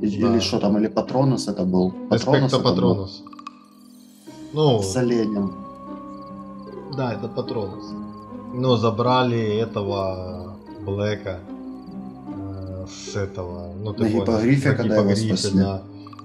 [0.00, 0.06] Да.
[0.06, 1.92] или что там, или Патронус это был.
[2.10, 2.64] Эспекто это был?
[2.64, 3.22] Патронус.
[4.52, 5.52] Ну, С оленем.
[6.96, 7.84] да, это Патронус.
[8.54, 11.38] Ну, забрали этого Блэка
[12.28, 15.60] э, с этого, ну, ты На понял, гиппогрифе, на когда его гиппогрифе, спасли.
[15.60, 15.82] да.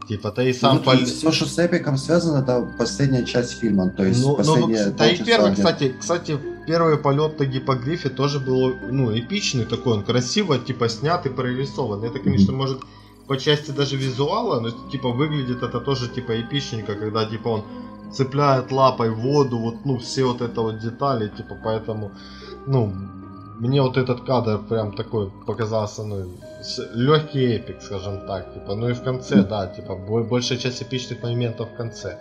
[0.07, 3.89] Типа, ты и сам пол- Все, что с Эпиком связано, это последняя часть фильма.
[3.89, 5.67] То есть Ну, ну, последняя да и первый, где-то.
[5.67, 11.25] кстати, кстати, первый полет на гипогрифе тоже был, ну, эпичный такой, он красиво, типа, снят
[11.25, 12.03] и прорисован.
[12.03, 12.61] Это, конечно, Мгм.
[12.61, 12.81] может,
[13.27, 17.63] по части даже визуала, но, типа, выглядит это тоже, типа, эпичненько, когда, типа, он
[18.13, 22.11] цепляет лапой воду, вот, ну, все вот это вот детали, типа, поэтому,
[22.67, 22.93] ну,
[23.59, 26.27] мне вот этот кадр прям такой показался, ну,
[26.93, 31.69] легкий эпик, скажем так, типа, ну и в конце, да, типа, большая часть эпичных моментов
[31.71, 32.17] в конце.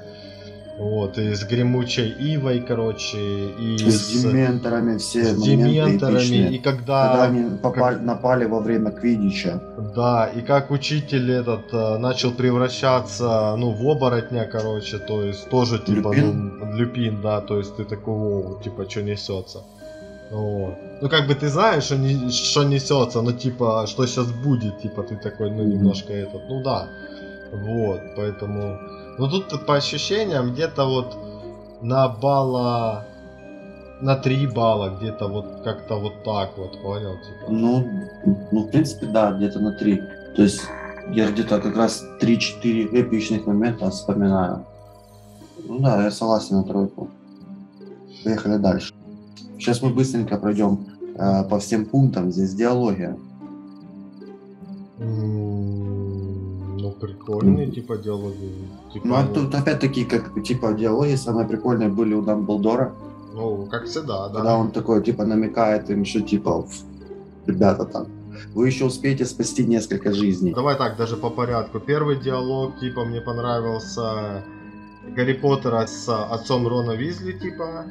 [0.79, 7.09] Вот, и с гремучей Ивой, короче, и с, с дементорами все с дементорами, и когда...
[7.09, 8.05] Когда они попали, как...
[8.05, 9.63] напали во время Квидича.
[9.95, 15.79] Да, и как учитель этот э, начал превращаться, ну, в оборотня, короче, то есть тоже,
[15.79, 16.59] типа, люпин?
[16.59, 19.63] ну, люпин, да, то есть ты такого, типа, что несется.
[20.35, 20.75] Вот.
[21.01, 25.03] Ну, как бы ты знаешь, что, не, что несется, но, типа, что сейчас будет, типа,
[25.03, 26.89] ты такой, ну, немножко этот, ну, да.
[27.53, 28.79] Вот, поэтому...
[29.17, 31.17] Ну тут по ощущениям где-то вот
[31.83, 33.07] на балла
[34.01, 37.13] на 3 балла, где-то вот как-то вот так вот, понял?
[37.13, 37.53] Типа.
[37.53, 37.89] Ну,
[38.51, 40.03] ну, в принципе, да, где-то на 3.
[40.37, 40.63] То есть
[41.13, 44.65] я где-то как раз 3-4 эпичных момента вспоминаю.
[45.69, 47.09] Ну да, я согласен на тройку.
[48.25, 48.93] Поехали дальше.
[49.59, 50.87] Сейчас мы быстренько пройдем
[51.17, 52.33] э, по всем пунктам.
[52.33, 53.17] Здесь диалогия.
[57.05, 58.53] прикольные, типа, диалоги.
[58.93, 62.93] Типа, ну, а тут опять-таки, как, типа, диалоги самые прикольные были у Дамблдора.
[63.35, 64.35] Ну, как всегда, да.
[64.35, 66.67] Когда он такой, типа, намекает им, что, типа,
[67.47, 68.07] ребята там,
[68.55, 70.55] вы еще успеете спасти несколько жизней.
[70.55, 71.81] Давай так, даже по порядку.
[71.81, 74.45] Первый диалог, типа, мне понравился
[75.17, 77.85] Гарри Поттера с отцом Рона Визли, типа.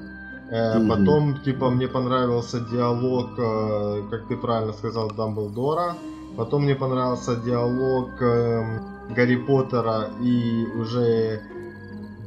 [0.51, 0.87] Mm-hmm.
[0.87, 5.95] Потом, типа, мне понравился диалог, э, как ты правильно сказал, Дамблдора.
[6.37, 8.79] Потом мне понравился диалог э,
[9.15, 11.41] Гарри Поттера и уже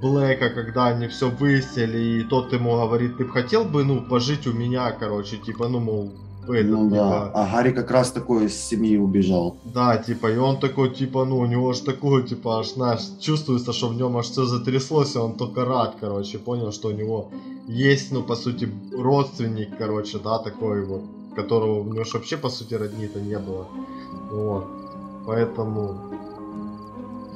[0.01, 4.47] Блэка, когда они все выяснили, и тот ему говорит, ты бы хотел бы, ну, пожить
[4.47, 6.13] у меня, короче, типа, ну, мол,
[6.53, 6.97] этот, ну, типа...
[6.97, 7.31] да.
[7.35, 9.57] А Гарри как раз такой из семьи убежал.
[9.65, 13.73] Да, типа, и он такой, типа, ну, у него аж такое, типа, аж, знаешь, чувствуется,
[13.73, 17.31] что в нем аж все затряслось, и он только рад, короче, понял, что у него
[17.69, 21.03] есть, ну, по сути, родственник, короче, да, такой вот,
[21.35, 23.67] которого у него вообще, по сути, родни-то не было.
[24.31, 24.67] Вот.
[25.27, 25.95] Поэтому...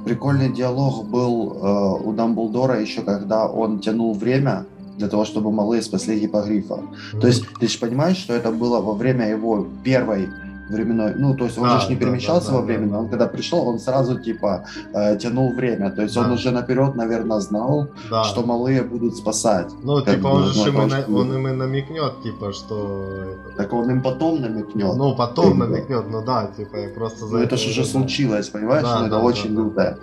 [0.04, 4.64] Прикольный диалог был э, у Дамблдора еще, когда он тянул время
[5.00, 6.80] для того, чтобы малые спасли гипогрифа.
[7.20, 10.28] То есть ты же понимаешь, что это было во время его первой
[10.70, 12.98] временной, ну, то есть он да, же не да, перемещался да, да, во времени, да,
[12.98, 16.20] он когда пришел, он сразу, типа, э, тянул время, то есть да.
[16.20, 18.22] он уже наперед, наверное, знал, да.
[18.24, 19.72] что малые будут спасать.
[19.82, 23.36] Ну, типа, он же им, на, он им и намекнет, типа, что...
[23.56, 24.94] Так он им потом намекнет.
[24.96, 29.00] Ну, потом намекнет, ну да, типа, просто за Ну, это же уже случилось, понимаешь, да,
[29.00, 29.98] ну, это да, очень да, круто.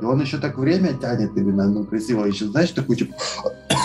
[0.00, 3.14] И он еще так время тянет именно, ну, красиво, еще, знаешь, такой, типа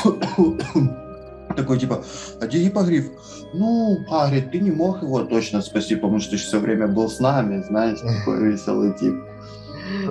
[1.55, 2.03] такой типа,
[2.39, 3.11] а где гипогриф?
[3.53, 7.63] Ну, Хагрид, ты не мог его точно спасти, потому что все время был с нами,
[7.67, 9.15] знаешь, такой веселый тип.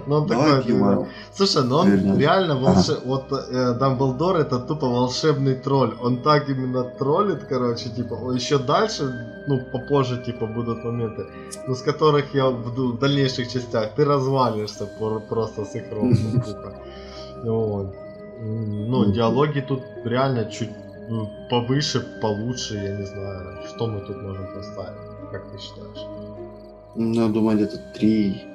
[0.06, 1.08] Ну, он Давай такой, юмор.
[1.34, 2.18] Слушай, ну он Вернем.
[2.18, 2.98] реально волшеб...
[2.98, 3.06] Ага.
[3.06, 5.94] Вот э, Дамблдор это тупо волшебный тролль.
[6.00, 9.04] Он так именно троллит, короче, типа, еще дальше,
[9.46, 11.26] ну, попозже, типа, будут моменты,
[11.66, 14.88] ну, с которых я в, дальнейших частях ты развалишься
[15.28, 15.84] просто с их
[16.46, 16.72] типа.
[17.44, 17.94] Вот.
[18.42, 20.70] Ну, диалоги тут реально чуть
[21.10, 24.96] ну, повыше, получше, я не знаю, что мы тут можем поставить,
[25.32, 26.06] как ты считаешь?
[26.94, 28.49] Ну, я думаю, где-то три.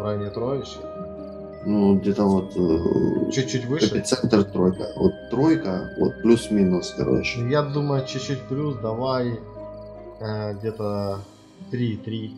[0.00, 0.78] В районе троечки?
[1.66, 2.56] Ну, где-то вот...
[2.56, 3.98] Э, чуть-чуть выше?
[3.98, 4.86] Эпицентр тройка.
[4.96, 7.46] Вот тройка, вот плюс-минус, короче.
[7.50, 9.38] Я думаю, чуть-чуть плюс, давай
[10.20, 11.18] э, где-то
[11.70, 12.34] три, три.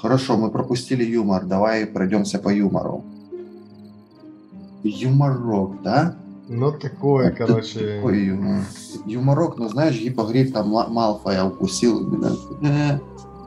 [0.00, 3.04] Хорошо, мы пропустили юмор, давай пройдемся по юмору.
[4.82, 6.16] Юморок, да?
[6.48, 7.96] Ну, такое, это короче...
[7.96, 8.64] Такой юмор.
[9.04, 12.34] Юморок, но знаешь, гипогриф там Малфоя укусил именно.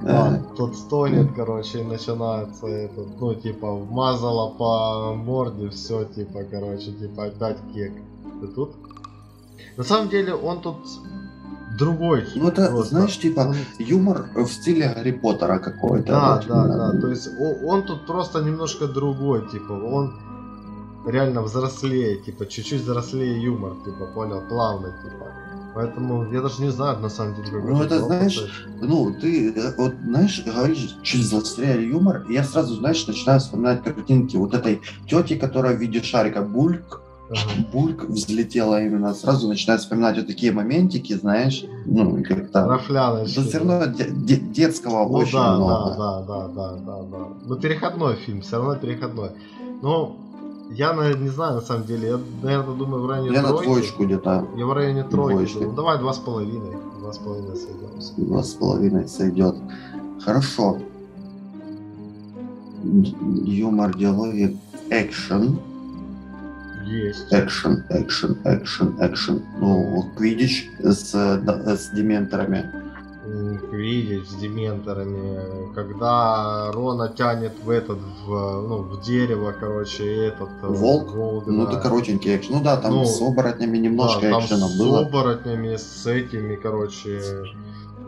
[0.02, 6.92] Да, тот стонет, короче, и начинается этот, ну, типа, вмазала по морде, все, типа, короче,
[6.94, 7.94] типа, опять кек.
[8.42, 8.76] Ты тут?
[9.76, 10.78] На самом деле, он тут
[11.78, 12.26] другой.
[12.36, 12.96] Ну, это, просто.
[12.96, 16.08] знаешь, типа, юмор в стиле Гарри Поттера какой-то.
[16.08, 20.14] Да, вот, да, да, то есть он, он тут просто немножко другой, типа, он
[21.06, 25.28] реально взрослее, типа, чуть-чуть взрослее юмор, типа, понял, плавно, типа.
[25.76, 29.74] Поэтому я даже не знаю, на самом деле, как Ну, это, знаешь, ну, ты, э,
[29.78, 34.82] вот, знаешь, говоришь, чуть взрослее юмор, и я сразу, знаешь, начинаю вспоминать картинки вот этой
[35.08, 37.02] тети, которая в виде шарика бульк,
[37.32, 37.68] Ага.
[37.72, 39.14] Бульк взлетела именно.
[39.14, 42.66] Сразу начинаю вспоминать вот такие моментики, знаешь, ну, как-то...
[42.68, 43.20] Рафляно.
[43.20, 45.96] Да все равно де- детского ну, очень да, много.
[45.96, 47.28] Да, да, да, да, да.
[47.46, 49.30] Ну, переходной фильм, все равно переходной.
[49.84, 50.16] Но
[50.70, 52.10] я на, не знаю, на самом деле.
[52.10, 53.68] Я, наверное, думаю, в районе Я тройки.
[53.68, 54.48] на двоечку где-то.
[54.56, 55.58] Я в районе тройки.
[55.64, 56.78] Ну, давай два с половиной.
[57.00, 58.26] Два с половиной сойдем.
[58.28, 59.56] Два с половиной сойдет.
[60.24, 60.78] Хорошо.
[62.84, 64.58] Юмор, диалоги,
[64.90, 65.60] экшен.
[66.86, 67.28] Есть.
[67.32, 69.44] Экшен, экшен, экшен, экшен.
[69.60, 72.72] Ну, Квидич с, с дементорами.
[73.70, 80.50] Квидич с дементорами, когда Рона тянет в этот, в, ну, в дерево, короче, и этот...
[80.64, 81.12] э, Волк?
[81.14, 81.72] волк Ну, да.
[81.72, 82.56] это коротенький экшен.
[82.56, 85.00] Ну да, там Ну, с оборотнями немножко Да, там экшена с было.
[85.02, 87.22] оборотнями, с этими, короче...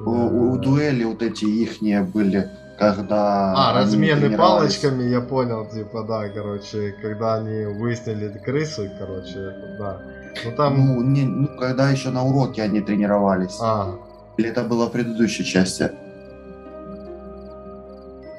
[0.03, 3.53] У, у дуэли вот эти ихние были, когда...
[3.55, 10.01] А, размены палочками, я понял, типа, да, короче, когда они выяснили крысу, короче, да.
[10.43, 10.77] Ну там...
[10.77, 13.57] Ну, не, ну, когда еще на уроке они тренировались.
[13.61, 13.95] А,
[14.37, 15.91] Или это было в предыдущей части?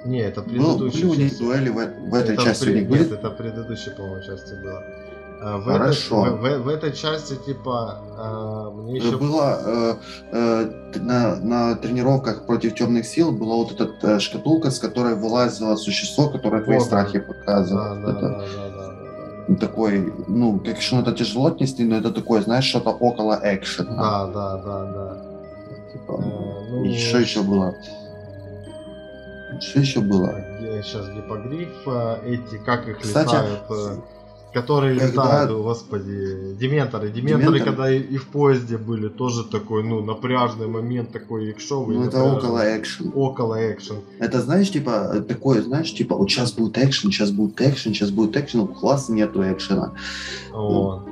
[0.04, 1.38] не, это Был, предыдущая них часть.
[1.40, 1.74] дуэли в,
[2.10, 2.68] в этой Это части?
[2.68, 4.82] у них Нет, это предыдущей, по-моему, части было.
[5.44, 6.26] А, в, Хорошо.
[6.26, 9.16] Этой, в, в- в этой части, типа, а, мне еще...
[9.16, 9.94] Было э,
[10.32, 10.66] э,
[11.00, 16.28] на, на тренировках против темных сил была вот эта э, шкатулка, с которой вылазило существо,
[16.30, 18.02] которое твои страхи показывает.
[18.02, 18.68] да, да, Это да, да,
[19.48, 23.90] да, такой, ну, как что это тяжело отнести, но это такое, знаешь, что-то около экшена.
[23.96, 24.26] да.
[24.26, 25.22] Да, да, да,
[26.18, 27.74] ну, и что еще было?
[29.60, 30.34] Что еще было?
[30.82, 33.96] Сейчас гипогриф, а, эти, как их Кстати, летают, э,
[34.52, 37.10] которые когда- летают, о, господи, дементоры.
[37.10, 37.60] Дементоры, Дементоры?
[37.60, 41.96] когда и, и в поезде были, тоже такой, ну, напряжный момент, такой экшовый.
[41.96, 43.12] Ну, это около экшен.
[43.14, 43.96] Около экшен.
[44.18, 48.36] Это, знаешь, типа, такое, знаешь, типа, вот сейчас будет экшен, сейчас будет экшен, сейчас будет
[48.36, 49.92] экшен, у класс нету экшена.
[50.52, 51.06] Вот.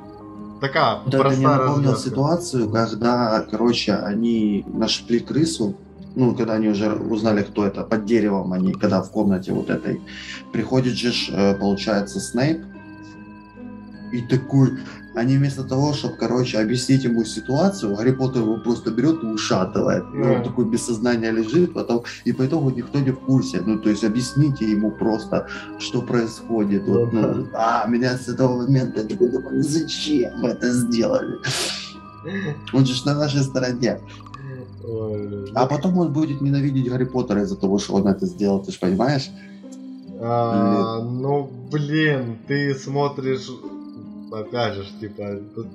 [0.60, 5.76] Такая Вот это мне простая напомнил ситуацию, когда, короче, они нашли крысу,
[6.14, 10.00] ну, когда они уже узнали, кто это, под деревом они, когда в комнате вот этой,
[10.52, 12.62] приходит же, э, получается, Снейп,
[14.12, 14.78] и такой,
[15.14, 20.04] они вместо того, чтобы, короче, объяснить ему ситуацию, Гарри Поттер его просто берет и ушатывает.
[20.14, 23.60] И он такой без сознания лежит, потом, и по итогу никто не в курсе.
[23.66, 25.46] Ну, то есть объясните ему просто,
[25.78, 26.86] что происходит.
[26.86, 31.38] Вот, Ну, ну, а, меня с этого момента, я такой думаю, зачем вы это сделали?
[32.72, 34.00] Он же на нашей стороне.
[35.54, 38.78] А потом он будет ненавидеть Гарри Поттера из-за того, что он это сделал, ты же
[38.78, 39.30] понимаешь?
[40.20, 43.48] А, ну, блин, ты смотришь,
[44.30, 45.66] ж, типа, тут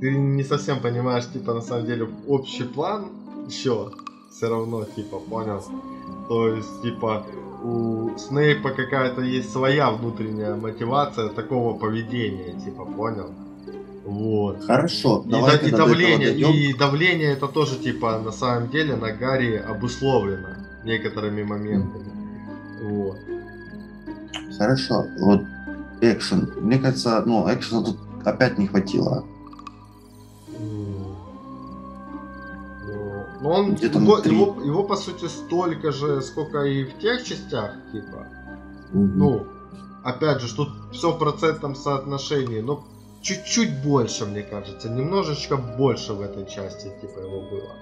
[0.00, 3.06] ты не совсем понимаешь, типа, на самом деле, общий план
[3.48, 3.90] еще
[4.30, 5.62] все равно, типа, понял?
[6.28, 7.26] То есть, типа,
[7.62, 13.30] у Снейпа какая-то есть своя внутренняя мотивация такого поведения, типа, понял?
[14.04, 14.64] Вот.
[14.64, 19.12] Хорошо, И, давай да- и давление, и давление это тоже типа на самом деле на
[19.12, 20.48] Гарри обусловлено
[20.84, 22.10] некоторыми моментами.
[22.82, 23.18] Вот.
[24.58, 25.40] Хорошо, вот
[26.00, 26.52] экшен.
[26.60, 29.24] Мне кажется, ну, экшена тут опять не хватило.
[30.48, 31.16] М.
[33.40, 38.26] Ну, он его, его, его, по сути столько же, сколько и в тех частях, типа.
[38.92, 39.18] Мгм.
[39.18, 39.46] Ну,
[40.02, 42.84] опять же, тут все в процентном соотношении, но
[43.20, 47.72] чуть-чуть больше, мне кажется, немножечко больше в этой части, типа, его было.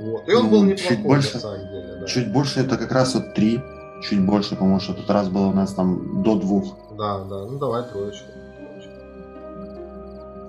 [0.00, 0.28] Вот.
[0.28, 1.34] И он Ну, был чуть неплохой, больше.
[1.34, 2.06] на самом деле, да.
[2.06, 3.60] Чуть больше это как раз вот три.
[4.02, 6.76] Чуть больше, потому что тут раз было у нас там до двух.
[7.02, 8.30] Да, да, ну давай троечку.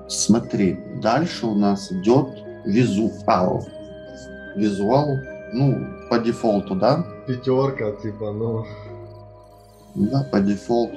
[0.07, 2.27] Смотри, дальше у нас идет
[2.63, 3.67] визуал.
[4.55, 5.07] Визуал,
[5.51, 7.03] ну, по дефолту, да?
[7.25, 8.67] Пятерка, типа, ну.
[9.95, 10.95] Да, по дефолту.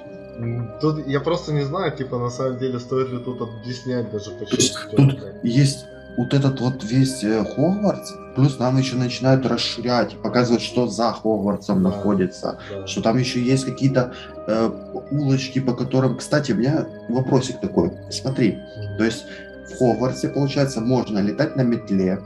[0.83, 4.41] Тут я просто не знаю, типа, на самом деле, стоит ли тут объяснять даже То
[4.41, 5.87] почему тут есть
[6.17, 11.83] вот этот вот весь э, Хогвартс, плюс нам еще начинают расширять, показывать, что за Хогвартсом
[11.83, 11.91] Да.
[11.91, 12.59] находится.
[12.71, 12.87] Да.
[12.87, 14.13] что там еще есть какие-то
[14.47, 14.71] э,
[15.11, 16.17] улочки, по которым...
[16.17, 17.93] Кстати, у меня вопросик такой.
[18.11, 18.59] Смотри,
[18.99, 19.25] то есть
[19.73, 22.21] в Хогвартсе, получается, можно летать на метле,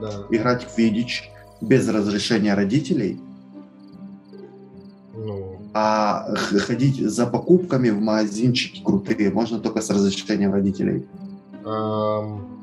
[0.00, 0.10] Да.
[0.30, 3.20] играть в квиддич без разрешения родителей,
[5.14, 6.34] Ну, а
[6.66, 11.06] ходить за покупками в магазинчики крутые можно только с разрешения родителей.
[11.64, 12.59] эм,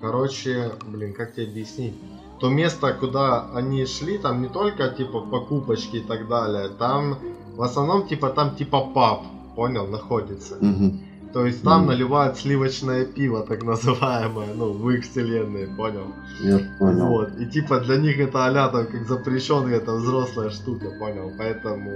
[0.00, 1.94] короче, блин, как тебе объяснить?
[2.40, 7.16] То место, куда они шли, там не только, типа, покупочки и так далее, там,
[7.56, 9.22] в основном, типа, там, типа, паб,
[9.56, 10.56] понял, находится.
[10.60, 11.00] Мгм.
[11.32, 11.88] То есть там Мгм.
[11.90, 16.06] наливают сливочное пиво, так называемое, ну, в их вселенной, понял?
[16.40, 17.06] Я понял.
[17.08, 17.28] Вот.
[17.38, 21.32] И типа для них это а там как запрещенная, это взрослая штука, понял?
[21.38, 21.90] Поэтому...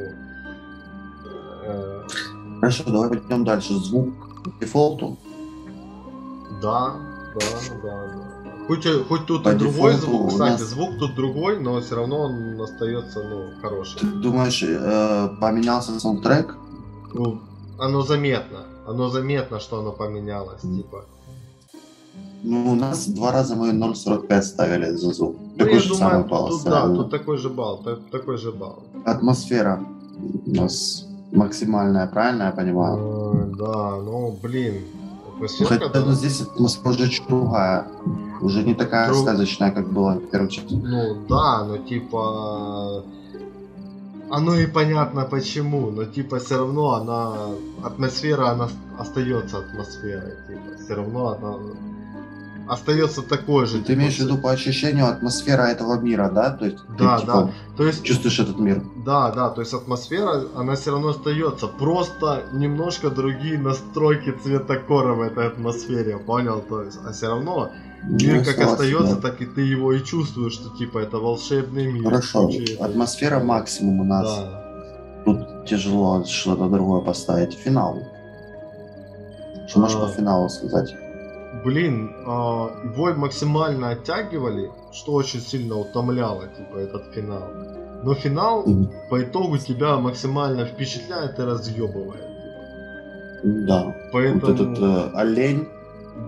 [1.65, 2.03] э,
[2.61, 3.75] Хорошо, давай пойдем дальше.
[3.75, 4.13] Звук
[4.45, 5.17] по дефолту.
[6.61, 6.95] да,
[7.35, 8.67] да, да, да.
[8.69, 11.97] Хоть, и- хоть тут По и другой звук, кстати, нас- звук тут другой, но все
[11.97, 14.01] равно он остается, ну, хороший.
[14.01, 16.55] Ты думаешь, э, поменялся саундтрек?
[17.15, 17.41] Ну,
[17.79, 18.59] оно заметно.
[18.87, 21.05] Оно заметно, что оно поменялось, типа.
[22.45, 25.37] Ну, у нас два раза мы 0.45 ставили за звук.
[25.41, 28.37] Ну, Такой я же самый думаю, балл тут, да, тут такой же балл, та- такой
[28.37, 28.83] же балл.
[29.05, 29.81] Атмосфера
[30.47, 32.97] у нас максимальная, правильно я понимаю?
[32.99, 34.83] Э, Да, ну, блин,
[35.43, 36.07] Атмосферка, Хотя да.
[36.07, 37.87] ну, здесь атмосфера другая.
[38.41, 40.75] Уже не такая Друг- сказочная, как была в первой части.
[40.75, 43.05] Ну да, но типа...
[44.31, 47.33] Оно и понятно почему, но типа все равно она...
[47.85, 48.69] Атмосфера, она
[48.99, 50.35] остается атмосферой.
[50.49, 51.57] Типа, все равно она
[52.69, 53.79] остается такой же.
[53.79, 56.51] Ты типа, имеешь в всё- виду по ощущению атмосфера этого мира, да?
[56.51, 57.33] То есть Да, ты, да.
[57.43, 58.83] типа, То есть чувствуешь этот мир.
[59.05, 61.67] Да, да, то есть атмосфера, она все равно остается.
[61.67, 66.61] Просто немножко другие настройки цветокора в этой атмосфере, понял?
[66.69, 67.71] То есть, а все равно
[68.05, 69.21] мир Ну, как остается, да.
[69.31, 72.05] так и ты его и чувствуешь, что типа это волшебный мир.
[72.05, 72.51] Хорошо,
[72.81, 74.27] атмосфера максимум у нас.
[74.29, 74.59] Да.
[75.25, 77.55] Тут тяжело что-то другое поставить.
[77.55, 78.03] Финал.
[79.69, 80.07] Что можешь А.
[80.07, 80.95] по финалу сказать?
[81.65, 87.43] Блин, а, его максимально оттягивали, что очень сильно утомляло, типа, этот финал.
[88.03, 88.65] Но финал
[89.11, 92.25] по итогу тебя максимально впечатляет и разъебывает.
[93.45, 93.95] Да.
[94.13, 95.69] Поэтому, Вот этот э, олень,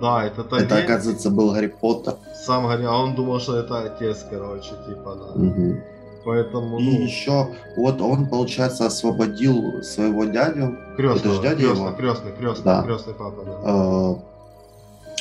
[0.00, 2.14] да, этот это, олень- оказывается, был Гарри Поттер.
[2.34, 5.40] Сам говорил, а он думал, что это отец, короче, типа, да.
[5.42, 5.80] Мгм.
[6.24, 10.76] Поэтому, И ну, еще, вот он, получается, освободил своего дядю.
[10.96, 11.96] крестный, это ж дядя крестный, его?
[11.96, 12.82] крестный, крестный, Да.
[12.82, 13.60] крестный папа, да.
[13.62, 14.14] э,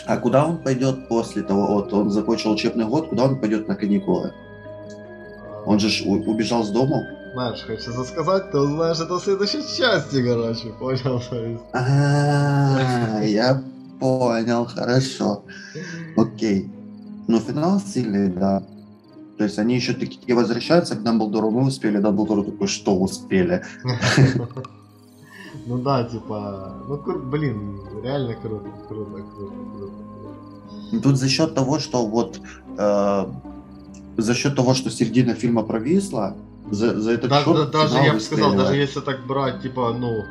[0.05, 3.75] а куда он пойдет после того, вот он закончил учебный год, куда он пойдет на
[3.75, 4.33] каникулы?
[5.65, 7.03] Он же убежал с дому.
[7.33, 11.21] Знаешь, хочется сказать, ты узнаешь это в следующей части, короче, понял?
[11.71, 13.63] А, я
[13.99, 15.43] понял, хорошо.
[16.17, 16.69] Окей.
[17.27, 18.61] Ну, финал сильный, да.
[19.37, 23.63] То есть они еще такие возвращаются к Дамблдору, мы успели, Дамблдор такой, что успели?
[25.65, 31.01] Ну да, типа, ну, кру- блин, реально круто, круто, круто, круто.
[31.01, 32.39] Тут за счет того, что вот
[32.77, 33.25] э,
[34.17, 36.35] за счет того, что середина фильма провисла,
[36.71, 39.93] за, за этот Да- счет да- даже, я бы сказал, даже если так брать, типа,
[39.99, 40.23] ну,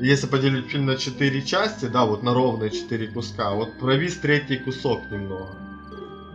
[0.00, 4.56] если поделить фильм на четыре части, да, вот на ровные четыре куска, вот провис третий
[4.58, 5.48] кусок немного.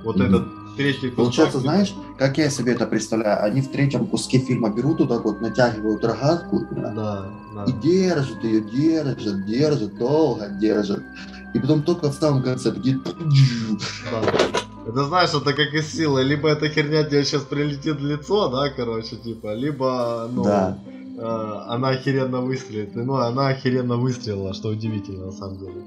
[0.03, 0.25] Вот Мгм.
[0.25, 1.09] этот третий.
[1.09, 3.43] Получается, знаешь, как я себе это представляю?
[3.43, 8.43] Они в третьем куске фильма берут вот так вот, натягивают рогатку да, Да, и держат
[8.43, 11.03] ее, держат, держат, долго держат.
[11.53, 12.99] И потом только в самом конце такие...
[14.11, 14.21] Да.
[14.87, 16.23] Это знаешь, это как из силы.
[16.23, 20.77] Либо эта херня тебе сейчас прилетит в лицо, да, короче, типа, либо, ну, Да.
[21.17, 22.95] э, она охеренно выстрелит.
[22.95, 25.81] Ну, она охеренно выстрелила, что удивительно, на самом деле.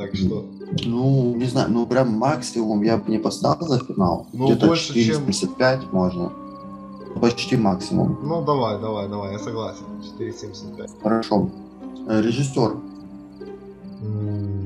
[0.00, 0.44] Так что,
[0.86, 4.26] Ну, не знаю, ну прям максимум я бы не поставил за финал.
[4.32, 6.32] Ну, Где-то больше, чем- 4,75 можно.
[7.20, 8.18] Почти максимум.
[8.22, 9.84] ну, давай, давай, давай, я согласен.
[10.18, 10.90] 4,75.
[11.02, 11.50] Хорошо.
[12.08, 12.76] Э, Режиссер.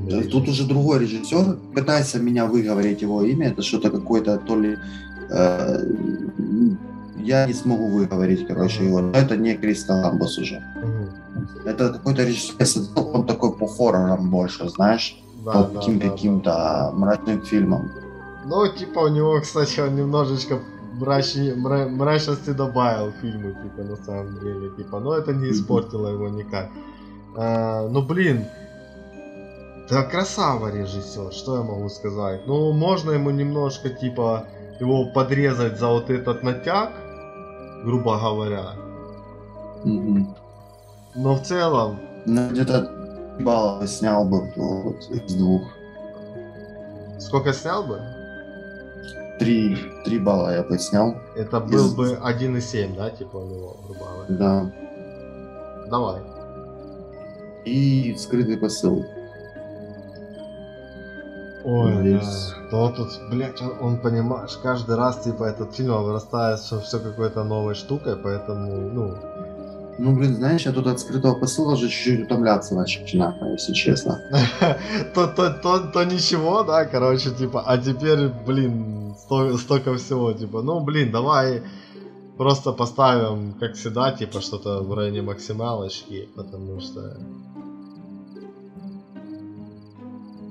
[0.09, 1.57] Э, Тут уже другой режиссер.
[1.73, 3.47] Пытается меня выговорить его имя.
[3.47, 4.77] Это что-то какое-то то ли...
[5.31, 5.79] э,
[7.17, 9.01] я не смогу выговорить, короче, его.
[9.01, 10.61] Но это не Кристоламбус уже.
[10.83, 11.09] Мгм.
[11.65, 12.83] Это какой-то режиссер,
[13.13, 17.91] он такой по хоррорам больше, знаешь, Да, по да, таким да, каким-то мрачным фильмам.
[17.95, 18.01] да.
[18.47, 20.59] Ну, типа, у него, кстати, он немножечко
[20.99, 24.69] мрачни- мра- мрачности добавил фильму, типа, на самом деле.
[24.77, 26.69] Типа, но это не испортило его никак.
[27.37, 28.45] А, ну, блин,
[29.89, 32.47] да красава режиссер, что я могу сказать?
[32.47, 34.45] Ну, можно ему немножко, типа,
[34.79, 36.89] его подрезать за вот этот натяг,
[37.83, 38.71] грубо говоря.
[39.83, 40.35] Мгм.
[41.15, 42.89] Но в целом, Ну, где-то
[43.39, 45.63] баллов снял бы вот, из двух.
[47.19, 47.99] сколько снял бы?
[49.39, 51.15] Три, три балла я бы снял.
[51.35, 54.25] Это был Из- бы 1,7, да, типа у него, говоря.
[54.29, 54.71] Да.
[55.89, 56.21] Давай.
[57.65, 59.05] И скрытый посыл.
[61.65, 62.23] Ой, Надеюсь.
[62.23, 62.69] да.
[62.69, 67.43] То тут, блядь, он, он, понимаешь, каждый раз, типа, этот фильм вырастает что все какой-то
[67.43, 69.17] новой штукой, поэтому, ну,
[69.97, 74.19] Ну, блин, знаешь, я тут от скрытого посыла уже чуть-чуть утомляться начинаю, если честно.
[75.15, 80.61] то, то, то, то ничего, да, короче, типа, а теперь, блин, сто- столько всего, типа,
[80.61, 81.63] ну, блин, давай
[82.37, 87.17] просто поставим, как всегда, типа, что-то в районе максималочки, потому что...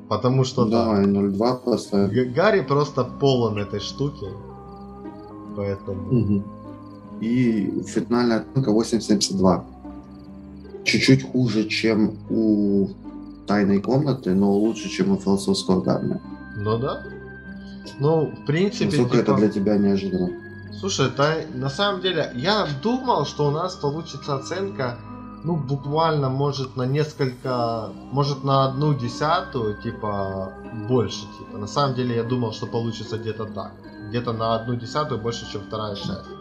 [0.08, 2.32] Потому что, да, Давай, 0,2 поставим.
[2.32, 4.28] Гарри просто полон этой штуки,
[5.56, 6.12] поэтому...
[6.12, 6.53] Мгм.
[7.24, 9.62] И финальная оценка 8,72.
[10.84, 12.88] Чуть-чуть хуже, чем у
[13.46, 16.20] тайной комнаты, но лучше, чем у философского камня.
[16.56, 17.02] Ну да.
[17.98, 20.30] Ну, в принципе, Насколько типа, это для тебя неожиданно?
[20.78, 24.98] слушай, это на самом деле, я думал, что у нас получится оценка,
[25.44, 30.52] ну, буквально, может, на несколько, может, на одну десятую, типа,
[30.88, 31.58] больше, типа.
[31.58, 33.72] На самом деле, я думал, что получится где-то так.
[34.08, 36.33] Где-то на одну десятую больше, чем вторая часть.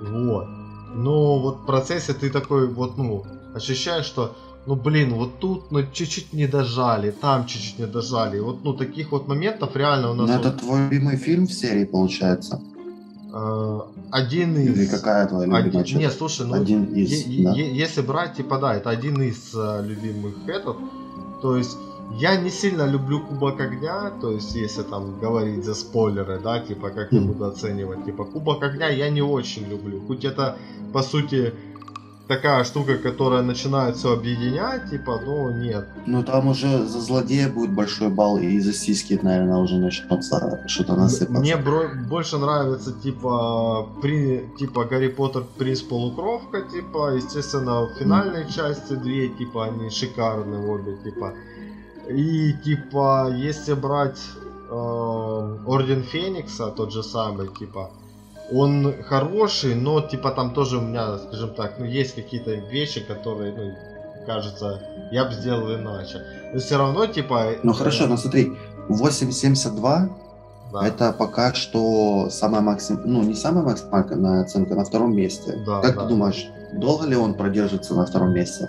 [0.00, 0.46] Вот.
[0.94, 3.24] Но вот в процессе ты такой, вот, ну,
[3.54, 4.36] ощущаешь, что
[4.66, 8.40] ну блин, вот тут, ну чуть-чуть не дожали, там чуть-чуть не дожали.
[8.40, 10.28] Вот, ну таких вот моментов реально у нас...
[10.28, 12.60] Ну, вот, это твой любимый фильм в серии, получается?
[13.34, 13.80] э,
[14.10, 14.78] один из...
[14.78, 16.00] Или какая твоя любимая Один, часть?
[16.00, 17.52] не, слушай, ну Один из, да.
[17.52, 20.76] если брать, типа, да, это один из э, любимых этот.
[21.42, 21.76] То есть
[22.12, 26.90] я не сильно люблю Кубок Огня, то есть если там говорить за спойлеры, да, типа
[26.90, 27.32] как я Мгм.
[27.32, 30.00] буду оценивать, типа Кубок Огня я не очень люблю.
[30.06, 30.56] Хоть это
[30.92, 31.52] по сути
[32.28, 35.86] такая штука, которая начинает все объединять, типа, ну нет.
[36.06, 40.94] Ну, там уже за злодея будет большой балл, и за сиськи, наверное, уже начнется что-то
[40.96, 41.40] насыпаться.
[41.40, 48.50] Мне бро- больше нравится типа при типа Гарри Поттер принц полукровка, типа, естественно, в финальной
[48.50, 51.34] части две, типа, они шикарные обе, типа.
[52.08, 54.20] И типа, если брать
[54.70, 54.74] э,
[55.66, 57.90] Орден Феникса, тот же самый, типа,
[58.52, 63.52] он хороший, но типа там тоже у меня, скажем так, ну есть какие-то вещи, которые,
[63.52, 63.74] ну,
[64.26, 66.22] кажется, я бы сделал иначе.
[66.52, 67.54] Но все равно, типа.
[67.62, 68.56] Ну, хорошо, но смотри,
[68.88, 70.08] 8.72
[70.72, 70.86] да.
[70.86, 73.00] это пока что самая максим...
[73.04, 75.62] Ну, не самая максимальная оценка, на втором месте.
[75.66, 76.02] Да, как да.
[76.02, 78.68] ты думаешь, долго ли он продержится на втором месте?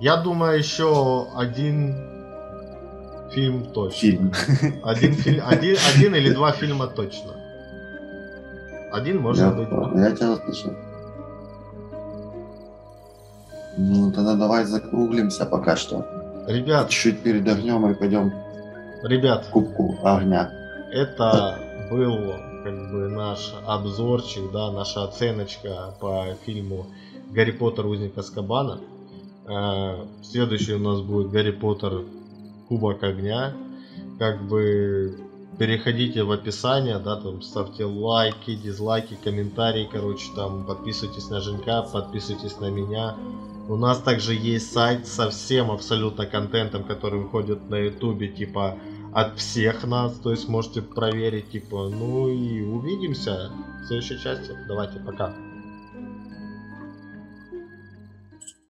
[0.00, 1.94] Я думаю, еще один
[3.32, 3.98] фильм точно.
[3.98, 4.32] Фильм.
[4.82, 7.32] Один, фильм, один, один или два фильма точно.
[8.92, 10.74] Один, может Я, быть, я тебя слышу.
[13.76, 16.04] Ну, тогда давай закруглимся пока что.
[16.48, 18.32] Ребят, Чуть-чуть передохнем и пойдем
[19.04, 20.50] ребят, к кубку огня.
[20.92, 21.58] это
[21.90, 22.34] был
[22.64, 26.86] как бы наш обзорчик, да, наша оценочка по фильму
[27.30, 28.80] Гарри Поттер Узник Аскабана.
[29.50, 32.04] Э, Следующий у нас будет Гарри Поттер
[32.68, 33.52] Кубок Огня.
[34.18, 35.16] Как бы
[35.58, 42.58] переходите в описание, да, там ставьте лайки, дизлайки, комментарии, короче, там подписывайтесь на Женька, подписывайтесь
[42.60, 43.16] на меня.
[43.68, 48.76] У нас также есть сайт со всем абсолютно контентом, который выходит на ютубе, типа
[49.12, 53.50] от всех нас, то есть можете проверить, типа, ну и увидимся
[53.82, 54.52] в следующей части.
[54.68, 55.34] Давайте, пока.